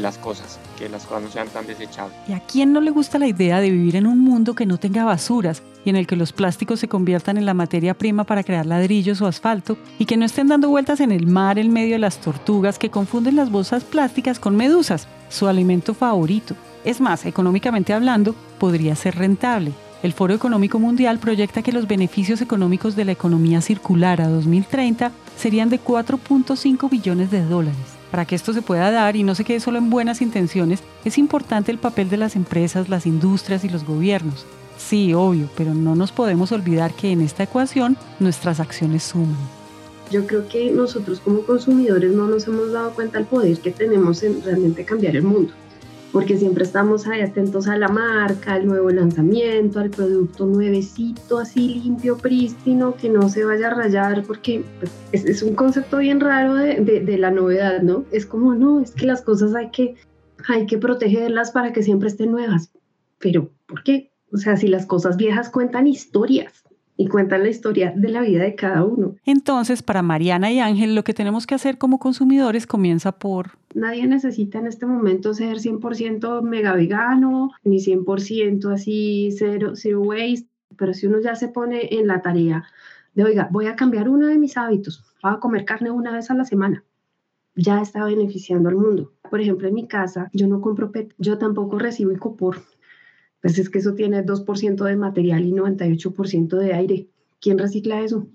las 0.00 0.18
cosas, 0.18 0.58
que 0.78 0.88
las 0.88 1.04
cosas 1.04 1.22
no 1.24 1.30
sean 1.30 1.48
tan 1.48 1.66
desechables. 1.66 2.16
¿Y 2.28 2.32
a 2.32 2.40
quién 2.40 2.72
no 2.72 2.80
le 2.80 2.90
gusta 2.90 3.18
la 3.18 3.26
idea 3.26 3.60
de 3.60 3.70
vivir 3.70 3.96
en 3.96 4.06
un 4.06 4.18
mundo 4.18 4.54
que 4.54 4.66
no 4.66 4.78
tenga 4.78 5.04
basuras 5.04 5.62
y 5.84 5.90
en 5.90 5.96
el 5.96 6.06
que 6.06 6.16
los 6.16 6.32
plásticos 6.32 6.80
se 6.80 6.88
conviertan 6.88 7.36
en 7.36 7.46
la 7.46 7.54
materia 7.54 7.94
prima 7.94 8.24
para 8.24 8.42
crear 8.42 8.66
ladrillos 8.66 9.20
o 9.20 9.26
asfalto 9.26 9.76
y 9.98 10.06
que 10.06 10.16
no 10.16 10.24
estén 10.24 10.48
dando 10.48 10.68
vueltas 10.68 11.00
en 11.00 11.12
el 11.12 11.26
mar 11.26 11.58
en 11.58 11.72
medio 11.72 11.94
de 11.94 12.00
las 12.00 12.18
tortugas 12.18 12.78
que 12.78 12.90
confunden 12.90 13.36
las 13.36 13.50
bolsas 13.50 13.84
plásticas 13.84 14.38
con 14.38 14.56
medusas, 14.56 15.08
su 15.28 15.48
alimento 15.48 15.94
favorito? 15.94 16.54
Es 16.84 17.00
más, 17.00 17.26
económicamente 17.26 17.92
hablando, 17.92 18.34
podría 18.58 18.94
ser 18.94 19.16
rentable. 19.16 19.72
El 20.02 20.12
Foro 20.12 20.32
Económico 20.32 20.78
Mundial 20.78 21.18
proyecta 21.18 21.62
que 21.62 21.72
los 21.72 21.88
beneficios 21.88 22.40
económicos 22.40 22.94
de 22.94 23.04
la 23.04 23.12
economía 23.12 23.60
circular 23.60 24.20
a 24.20 24.28
2030 24.28 25.10
serían 25.38 25.70
de 25.70 25.80
4.5 25.80 26.90
billones 26.90 27.30
de 27.30 27.42
dólares. 27.42 27.76
Para 28.10 28.24
que 28.24 28.34
esto 28.34 28.52
se 28.52 28.62
pueda 28.62 28.90
dar 28.90 29.16
y 29.16 29.22
no 29.22 29.34
se 29.34 29.44
quede 29.44 29.60
solo 29.60 29.78
en 29.78 29.90
buenas 29.90 30.20
intenciones, 30.20 30.82
es 31.04 31.18
importante 31.18 31.70
el 31.70 31.78
papel 31.78 32.10
de 32.10 32.16
las 32.16 32.36
empresas, 32.36 32.88
las 32.88 33.06
industrias 33.06 33.64
y 33.64 33.68
los 33.68 33.84
gobiernos. 33.84 34.46
Sí, 34.78 35.14
obvio, 35.14 35.48
pero 35.56 35.74
no 35.74 35.94
nos 35.94 36.12
podemos 36.12 36.52
olvidar 36.52 36.92
que 36.94 37.12
en 37.12 37.20
esta 37.20 37.42
ecuación 37.42 37.96
nuestras 38.20 38.60
acciones 38.60 39.02
suman. 39.02 39.36
Yo 40.10 40.26
creo 40.26 40.48
que 40.48 40.70
nosotros 40.70 41.20
como 41.20 41.42
consumidores 41.42 42.12
no 42.12 42.26
nos 42.26 42.46
hemos 42.46 42.72
dado 42.72 42.92
cuenta 42.92 43.18
del 43.18 43.26
poder 43.26 43.58
que 43.58 43.70
tenemos 43.70 44.22
en 44.22 44.42
realmente 44.42 44.84
cambiar 44.84 45.16
el 45.16 45.22
mundo 45.22 45.52
porque 46.12 46.38
siempre 46.38 46.64
estamos 46.64 47.06
ahí 47.06 47.20
atentos 47.20 47.68
a 47.68 47.76
la 47.76 47.88
marca, 47.88 48.54
al 48.54 48.66
nuevo 48.66 48.90
lanzamiento, 48.90 49.80
al 49.80 49.90
producto 49.90 50.46
nuevecito, 50.46 51.38
así 51.38 51.80
limpio, 51.82 52.16
prístino, 52.16 52.94
que 52.96 53.08
no 53.08 53.28
se 53.28 53.44
vaya 53.44 53.68
a 53.68 53.74
rayar, 53.74 54.22
porque 54.24 54.64
pues, 54.78 55.24
es, 55.24 55.42
un 55.42 55.54
concepto 55.54 55.98
bien 55.98 56.20
raro 56.20 56.54
de, 56.54 56.80
de, 56.80 57.18
la 57.18 57.30
novedad, 57.30 57.82
¿no? 57.82 58.04
Es 58.10 58.26
como, 58.26 58.54
no, 58.54 58.80
es 58.80 58.92
que 58.92 59.06
las 59.06 59.22
cosas 59.22 59.54
hay 59.54 59.70
que, 59.70 59.96
hay 60.46 60.66
que 60.66 60.78
protegerlas 60.78 61.50
para 61.50 61.72
que 61.72 61.82
siempre 61.82 62.08
estén 62.08 62.30
nuevas. 62.30 62.70
Pero, 63.18 63.50
¿por 63.66 63.82
qué? 63.82 64.12
O 64.32 64.36
sea, 64.36 64.56
si 64.56 64.68
las 64.68 64.86
cosas 64.86 65.16
viejas 65.16 65.50
cuentan 65.50 65.86
historias, 65.86 66.64
y 66.98 67.06
cuentan 67.06 67.44
la 67.44 67.48
historia 67.48 67.92
de 67.96 68.08
la 68.08 68.20
vida 68.22 68.42
de 68.42 68.56
cada 68.56 68.84
uno. 68.84 69.14
Entonces, 69.24 69.82
para 69.82 70.02
Mariana 70.02 70.50
y 70.50 70.58
Ángel, 70.58 70.96
lo 70.96 71.04
que 71.04 71.14
tenemos 71.14 71.46
que 71.46 71.54
hacer 71.54 71.78
como 71.78 72.00
consumidores 72.00 72.66
comienza 72.66 73.12
por... 73.12 73.52
Nadie 73.72 74.06
necesita 74.08 74.58
en 74.58 74.66
este 74.66 74.84
momento 74.84 75.32
ser 75.32 75.58
100% 75.58 76.42
mega 76.42 76.74
vegano, 76.74 77.52
ni 77.62 77.76
100% 77.76 78.74
así 78.74 79.30
zero, 79.30 79.76
zero 79.76 80.00
waste, 80.00 80.48
pero 80.76 80.92
si 80.92 81.06
uno 81.06 81.20
ya 81.20 81.36
se 81.36 81.48
pone 81.48 81.88
en 81.94 82.08
la 82.08 82.20
tarea 82.20 82.64
de, 83.14 83.22
oiga, 83.22 83.48
voy 83.52 83.66
a 83.66 83.76
cambiar 83.76 84.08
uno 84.08 84.26
de 84.26 84.36
mis 84.36 84.56
hábitos, 84.56 85.04
voy 85.22 85.32
a 85.34 85.38
comer 85.38 85.64
carne 85.64 85.92
una 85.92 86.12
vez 86.12 86.30
a 86.32 86.34
la 86.34 86.44
semana, 86.44 86.84
ya 87.54 87.80
está 87.80 88.04
beneficiando 88.04 88.68
al 88.68 88.76
mundo. 88.76 89.12
Por 89.30 89.40
ejemplo, 89.40 89.68
en 89.68 89.74
mi 89.74 89.86
casa, 89.86 90.30
yo 90.32 90.48
no 90.48 90.60
compro 90.60 90.90
PET, 90.90 91.14
yo 91.18 91.38
tampoco 91.38 91.78
recibo 91.78 92.16
copor 92.18 92.56
pues 93.40 93.58
es 93.58 93.70
que 93.70 93.78
eso 93.78 93.94
tiene 93.94 94.24
2% 94.24 94.84
de 94.84 94.96
material 94.96 95.44
y 95.44 95.52
98% 95.52 96.56
de 96.56 96.72
aire. 96.74 97.08
¿Quién 97.40 97.58
recicla 97.58 98.00
eso? 98.00 98.26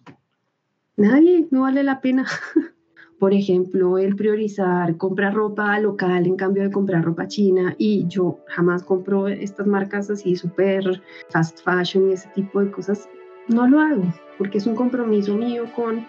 Nadie, 0.95 1.47
no 1.51 1.61
vale 1.61 1.83
la 1.83 2.01
pena. 2.01 2.25
Por 3.19 3.33
ejemplo, 3.33 3.97
el 3.97 4.15
priorizar 4.15 4.97
comprar 4.97 5.33
ropa 5.33 5.79
local 5.79 6.25
en 6.25 6.35
cambio 6.35 6.63
de 6.63 6.71
comprar 6.71 7.03
ropa 7.03 7.27
china 7.27 7.73
y 7.77 8.05
yo 8.07 8.39
jamás 8.47 8.83
compro 8.83 9.27
estas 9.27 9.65
marcas 9.65 10.09
así 10.09 10.35
súper 10.35 11.01
fast 11.29 11.59
fashion 11.63 12.09
y 12.09 12.13
ese 12.13 12.27
tipo 12.35 12.61
de 12.61 12.71
cosas. 12.71 13.07
No 13.47 13.67
lo 13.67 13.79
hago 13.79 14.03
porque 14.37 14.57
es 14.57 14.65
un 14.65 14.75
compromiso 14.75 15.35
mío 15.35 15.65
con 15.75 16.05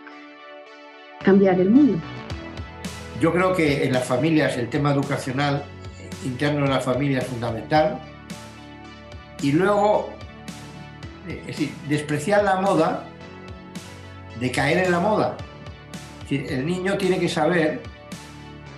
cambiar 1.25 1.61
el 1.61 1.71
mundo. 1.71 1.99
Yo 3.21 3.33
creo 3.33 3.55
que 3.55 3.85
en 3.85 3.93
las 3.93 4.07
familias 4.07 4.57
el 4.59 4.69
tema 4.69 4.93
educacional 4.93 5.63
interno 6.25 6.63
de 6.63 6.71
la 6.71 6.81
familia 6.81 7.19
es 7.19 7.27
fundamental 7.27 8.01
y 9.45 9.53
luego, 9.53 10.09
eh, 11.29 11.39
es 11.43 11.47
decir, 11.49 11.75
despreciar 11.87 12.45
la 12.45 12.63
moda, 12.63 13.05
de 14.41 14.51
caer 14.51 14.87
en 14.87 14.91
la 14.91 15.01
moda. 15.01 15.37
el 16.31 16.65
niño 16.65 16.97
tiene 16.97 17.21
que 17.21 17.29
saber 17.29 17.83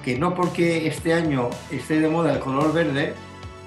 que 0.05 0.19
no 0.19 0.35
porque 0.35 0.89
este 0.89 1.15
año 1.15 1.51
esté 1.71 2.01
de 2.01 2.09
moda 2.09 2.33
el 2.33 2.41
color 2.41 2.73
verde, 2.73 3.15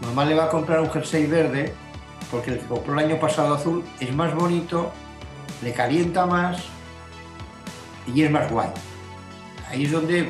mamá 0.01 0.25
le 0.25 0.35
va 0.35 0.45
a 0.45 0.49
comprar 0.49 0.81
un 0.81 0.91
jersey 0.91 1.25
verde, 1.25 1.73
porque 2.29 2.51
el 2.51 2.59
que 2.59 2.65
compró 2.65 2.93
el 2.99 3.05
año 3.05 3.17
pasado 3.17 3.55
azul 3.55 3.81
es 4.01 4.13
más 4.13 4.35
bonito, 4.35 4.91
le 5.63 5.71
calienta 5.71 6.25
más 6.25 6.61
y 8.13 8.23
es 8.23 8.29
más 8.29 8.51
guay. 8.51 8.69
Ahí 9.69 9.85
es 9.85 9.91
donde 9.93 10.29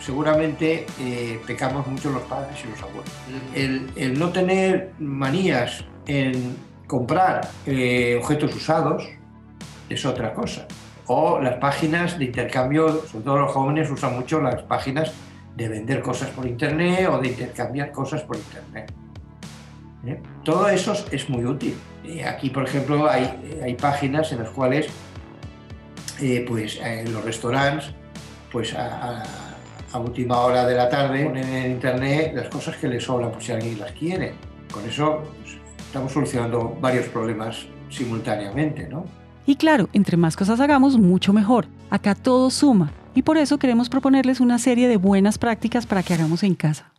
seguramente 0.00 0.86
eh, 1.00 1.40
pecamos 1.46 1.86
mucho 1.86 2.10
los 2.10 2.22
padres 2.22 2.58
y 2.64 2.68
los 2.68 2.82
abuelos. 2.82 3.10
El, 3.54 4.18
no 4.18 4.30
tener 4.30 4.92
manías 4.98 5.84
en 6.06 6.56
comprar 6.86 7.48
eh, 7.66 8.18
objetos 8.20 8.54
usados 8.54 9.08
es 9.88 10.04
otra 10.04 10.32
cosa. 10.34 10.66
O 11.06 11.38
las 11.40 11.56
páginas 11.56 12.18
de 12.18 12.26
intercambio, 12.26 13.04
sobre 13.06 13.24
todo 13.24 13.38
los 13.40 13.52
jóvenes 13.52 13.90
usan 13.90 14.14
mucho 14.14 14.40
las 14.40 14.62
páginas 14.62 15.12
de 15.56 15.68
vender 15.68 16.02
cosas 16.02 16.30
por 16.30 16.46
internet 16.46 17.08
o 17.10 17.18
de 17.18 17.28
intercambiar 17.28 17.92
cosas 17.92 18.22
por 18.22 18.36
internet. 18.36 18.92
¿Eh? 20.06 20.20
Todo 20.42 20.68
eso 20.68 20.94
es 21.10 21.28
muy 21.28 21.44
útil. 21.44 21.76
aquí, 22.26 22.50
por 22.50 22.64
ejemplo, 22.64 23.08
hay, 23.08 23.60
hay 23.62 23.74
páginas 23.74 24.32
en 24.32 24.40
las 24.40 24.50
cuales 24.50 24.86
pues, 26.46 26.78
en 26.82 27.12
los 27.12 27.24
restaurantes 27.24 27.92
pues, 28.52 28.74
a 28.74 29.24
a 29.24 29.43
última 29.98 30.40
hora 30.40 30.66
de 30.66 30.74
la 30.74 30.88
tarde 30.88 31.24
ponen 31.24 31.48
en 31.48 31.70
internet 31.72 32.32
las 32.34 32.48
cosas 32.48 32.76
que 32.76 32.88
les 32.88 33.04
sobran 33.04 33.30
por 33.30 33.42
si 33.42 33.52
alguien 33.52 33.78
las 33.78 33.92
quiere. 33.92 34.34
Con 34.72 34.84
eso 34.88 35.22
pues, 35.42 35.56
estamos 35.78 36.12
solucionando 36.12 36.76
varios 36.80 37.06
problemas 37.06 37.66
simultáneamente, 37.90 38.88
¿no? 38.88 39.04
Y 39.46 39.56
claro, 39.56 39.88
entre 39.92 40.16
más 40.16 40.36
cosas 40.36 40.60
hagamos, 40.60 40.98
mucho 40.98 41.32
mejor. 41.32 41.66
Acá 41.90 42.14
todo 42.14 42.50
suma. 42.50 42.92
Y 43.14 43.22
por 43.22 43.36
eso 43.36 43.58
queremos 43.58 43.88
proponerles 43.88 44.40
una 44.40 44.58
serie 44.58 44.88
de 44.88 44.96
buenas 44.96 45.38
prácticas 45.38 45.86
para 45.86 46.02
que 46.02 46.14
hagamos 46.14 46.42
en 46.42 46.54
casa. 46.54 46.90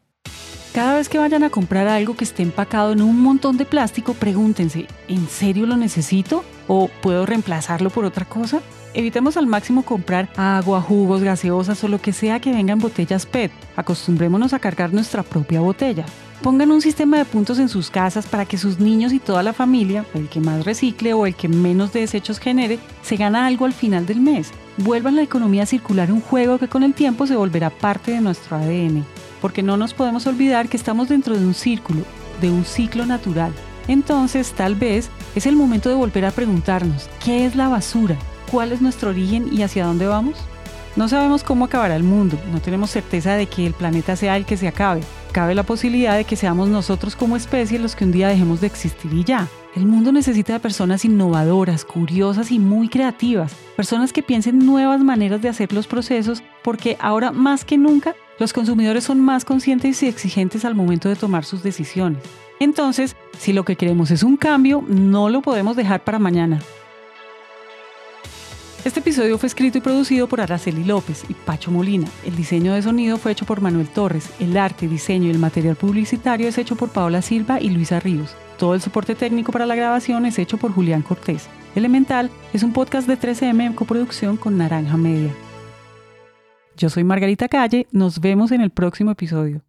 Cada 0.73 0.95
vez 0.95 1.08
que 1.08 1.17
vayan 1.17 1.43
a 1.43 1.49
comprar 1.49 1.88
algo 1.88 2.15
que 2.17 2.25
esté 2.25 2.43
empacado 2.43 2.91
en 2.91 3.01
un 3.01 3.21
montón 3.21 3.58
de 3.58 3.65
plástico, 3.65 4.13
pregúntense, 4.13 4.88
¿en 5.08 5.27
serio 5.27 5.65
lo 5.65 5.77
necesito? 5.77 6.43
¿O 6.67 6.89
puedo 7.01 7.25
reemplazarlo 7.25 7.89
por 7.89 8.03
otra 8.03 8.25
cosa? 8.25 8.62
Evitemos 8.95 9.36
al 9.36 9.45
máximo 9.45 9.84
comprar 9.84 10.29
agua, 10.38 10.79
jugos, 10.79 11.21
gaseosas 11.21 11.84
o 11.84 11.89
lo 11.89 11.99
que 11.99 12.13
sea 12.13 12.39
que 12.39 12.53
venga 12.53 12.71
en 12.71 12.79
botellas 12.79 13.25
PET. 13.25 13.51
Acostumbrémonos 13.75 14.53
a 14.53 14.60
cargar 14.60 14.93
nuestra 14.93 15.21
propia 15.21 15.60
botella. 15.60 16.05
Pongan 16.41 16.71
un 16.71 16.79
sistema 16.79 17.17
de 17.17 17.25
puntos 17.25 17.60
en 17.60 17.67
sus 17.67 17.89
casas 17.89 18.25
para 18.25 18.45
que 18.45 18.58
sus 18.58 18.79
niños 18.79 19.12
y 19.12 19.19
toda 19.19 19.43
la 19.43 19.51
familia, 19.51 20.05
el 20.13 20.29
que 20.29 20.39
más 20.39 20.63
recicle 20.63 21.13
o 21.13 21.25
el 21.25 21.36
que 21.36 21.49
menos 21.49 21.91
desechos 21.91 22.39
genere, 22.39 22.79
se 23.01 23.17
gana 23.17 23.47
algo 23.47 23.65
al 23.65 23.73
final 23.73 24.05
del 24.05 24.21
mes. 24.21 24.51
Vuelvan 24.77 25.17
la 25.17 25.23
economía 25.23 25.65
circular 25.65 26.10
un 26.10 26.21
juego 26.21 26.58
que 26.58 26.69
con 26.69 26.81
el 26.81 26.93
tiempo 26.93 27.27
se 27.27 27.36
volverá 27.36 27.71
parte 27.71 28.12
de 28.12 28.21
nuestro 28.21 28.55
ADN. 28.55 29.03
Porque 29.41 29.62
no 29.62 29.75
nos 29.75 29.93
podemos 29.93 30.25
olvidar 30.25 30.69
que 30.69 30.77
estamos 30.77 31.10
dentro 31.10 31.38
de 31.38 31.45
un 31.45 31.53
círculo, 31.53 32.03
de 32.39 32.49
un 32.49 32.63
ciclo 32.63 33.05
natural. 33.05 33.51
Entonces, 33.89 34.53
tal 34.53 34.75
vez 34.75 35.10
es 35.36 35.45
el 35.45 35.58
momento 35.58 35.89
de 35.89 35.95
volver 35.95 36.23
a 36.23 36.31
preguntarnos, 36.31 37.10
¿qué 37.21 37.45
es 37.45 37.58
la 37.58 37.67
basura? 37.67 38.15
¿Cuál 38.51 38.71
es 38.71 38.81
nuestro 38.81 39.10
origen 39.10 39.51
y 39.51 39.63
hacia 39.63 39.86
dónde 39.86 40.08
vamos? 40.08 40.38
No 40.95 41.10
sabemos 41.10 41.43
cómo 41.43 41.65
acabará 41.65 41.95
el 41.97 42.03
mundo, 42.03 42.39
no 42.53 42.62
tenemos 42.62 42.89
certeza 42.89 43.34
de 43.34 43.47
que 43.47 43.65
el 43.65 43.73
planeta 43.73 44.15
sea 44.15 44.38
el 44.38 44.45
que 44.45 44.55
se 44.55 44.67
acabe. 44.67 45.01
Cabe 45.34 45.53
la 45.53 45.63
posibilidad 45.63 46.15
de 46.15 46.23
que 46.23 46.38
seamos 46.38 46.69
nosotros 46.69 47.17
como 47.17 47.36
especie 47.36 47.79
los 47.79 47.97
que 47.97 48.05
un 48.05 48.13
día 48.13 48.29
dejemos 48.29 48.62
de 48.62 48.67
existir 48.67 49.13
y 49.13 49.25
ya. 49.25 49.49
El 49.75 49.88
mundo 49.88 50.13
necesita 50.13 50.53
de 50.53 50.62
personas 50.62 51.03
innovadoras, 51.03 51.84
curiosas 51.84 52.49
y 52.49 52.60
muy 52.60 52.88
creativas, 52.88 53.53
personas 53.75 54.13
que 54.13 54.23
piensen 54.23 54.65
nuevas 54.65 55.01
maneras 55.01 55.41
de 55.41 55.49
hacer 55.49 55.73
los 55.73 55.86
procesos, 55.86 56.43
porque 56.63 56.95
ahora 57.01 57.34
más 57.34 57.65
que 57.65 57.77
nunca 57.77 58.15
los 58.39 58.53
consumidores 58.53 59.03
son 59.03 59.19
más 59.19 59.43
conscientes 59.43 60.01
y 60.01 60.08
exigentes 60.08 60.63
al 60.63 60.75
momento 60.75 61.10
de 61.10 61.17
tomar 61.17 61.43
sus 61.43 61.62
decisiones. 61.62 62.23
Entonces, 62.62 63.17
si 63.38 63.51
lo 63.51 63.65
que 63.65 63.75
queremos 63.75 64.12
es 64.12 64.23
un 64.23 64.38
cambio, 64.38 64.81
no 64.88 65.27
lo 65.27 65.41
podemos 65.41 65.75
dejar 65.75 66.05
para 66.05 66.19
mañana. 66.19 66.62
Este 68.86 69.00
episodio 69.00 69.39
fue 69.39 69.48
escrito 69.48 69.80
y 69.80 69.82
producido 69.82 70.28
por 70.28 70.41
Araceli 70.41 70.84
López 70.84 71.24
y 71.28 71.34
Pacho 71.34 71.71
Molina. 71.71 72.08
El 72.24 72.36
diseño 72.36 72.76
de 72.76 72.84
sonido 72.84 73.17
fue 73.17 73.32
hecho 73.32 73.43
por 73.43 73.60
Manuel 73.60 73.88
Torres. 73.88 74.30
El 74.39 74.56
arte, 74.56 74.88
diseño 74.88 75.26
y 75.26 75.32
el 75.32 75.39
material 75.39 75.76
publicitario 75.76 76.48
es 76.48 76.60
hecho 76.60 76.76
por 76.76 76.89
Paola 76.89 77.24
Silva 77.24 77.60
y 77.60 77.71
Luisa 77.71 78.00
Ríos. 78.00 78.36
Todo 78.60 78.76
el 78.76 78.82
soporte 78.82 79.15
técnico 79.15 79.52
para 79.52 79.65
la 79.65 79.74
grabación 79.74 80.28
es 80.28 80.38
hecho 80.38 80.58
por 80.58 80.71
Julián 80.71 81.02
Cortés. 81.02 81.50
Elemental 81.74 82.30
es 82.54 82.62
un 82.62 82.74
podcast 82.74 83.08
de 83.08 83.17
13M 83.17 83.65
en 83.65 83.74
coproducción 83.74 84.38
con 84.38 84.56
Naranja 84.56 84.98
Media. 84.98 85.34
Yo 86.78 86.91
soy 86.91 87.04
Margarita 87.04 87.48
Calle, 87.48 87.88
nos 87.91 88.19
vemos 88.19 88.52
en 88.52 88.62
el 88.62 88.69
próximo 88.69 89.10
episodio. 89.10 89.63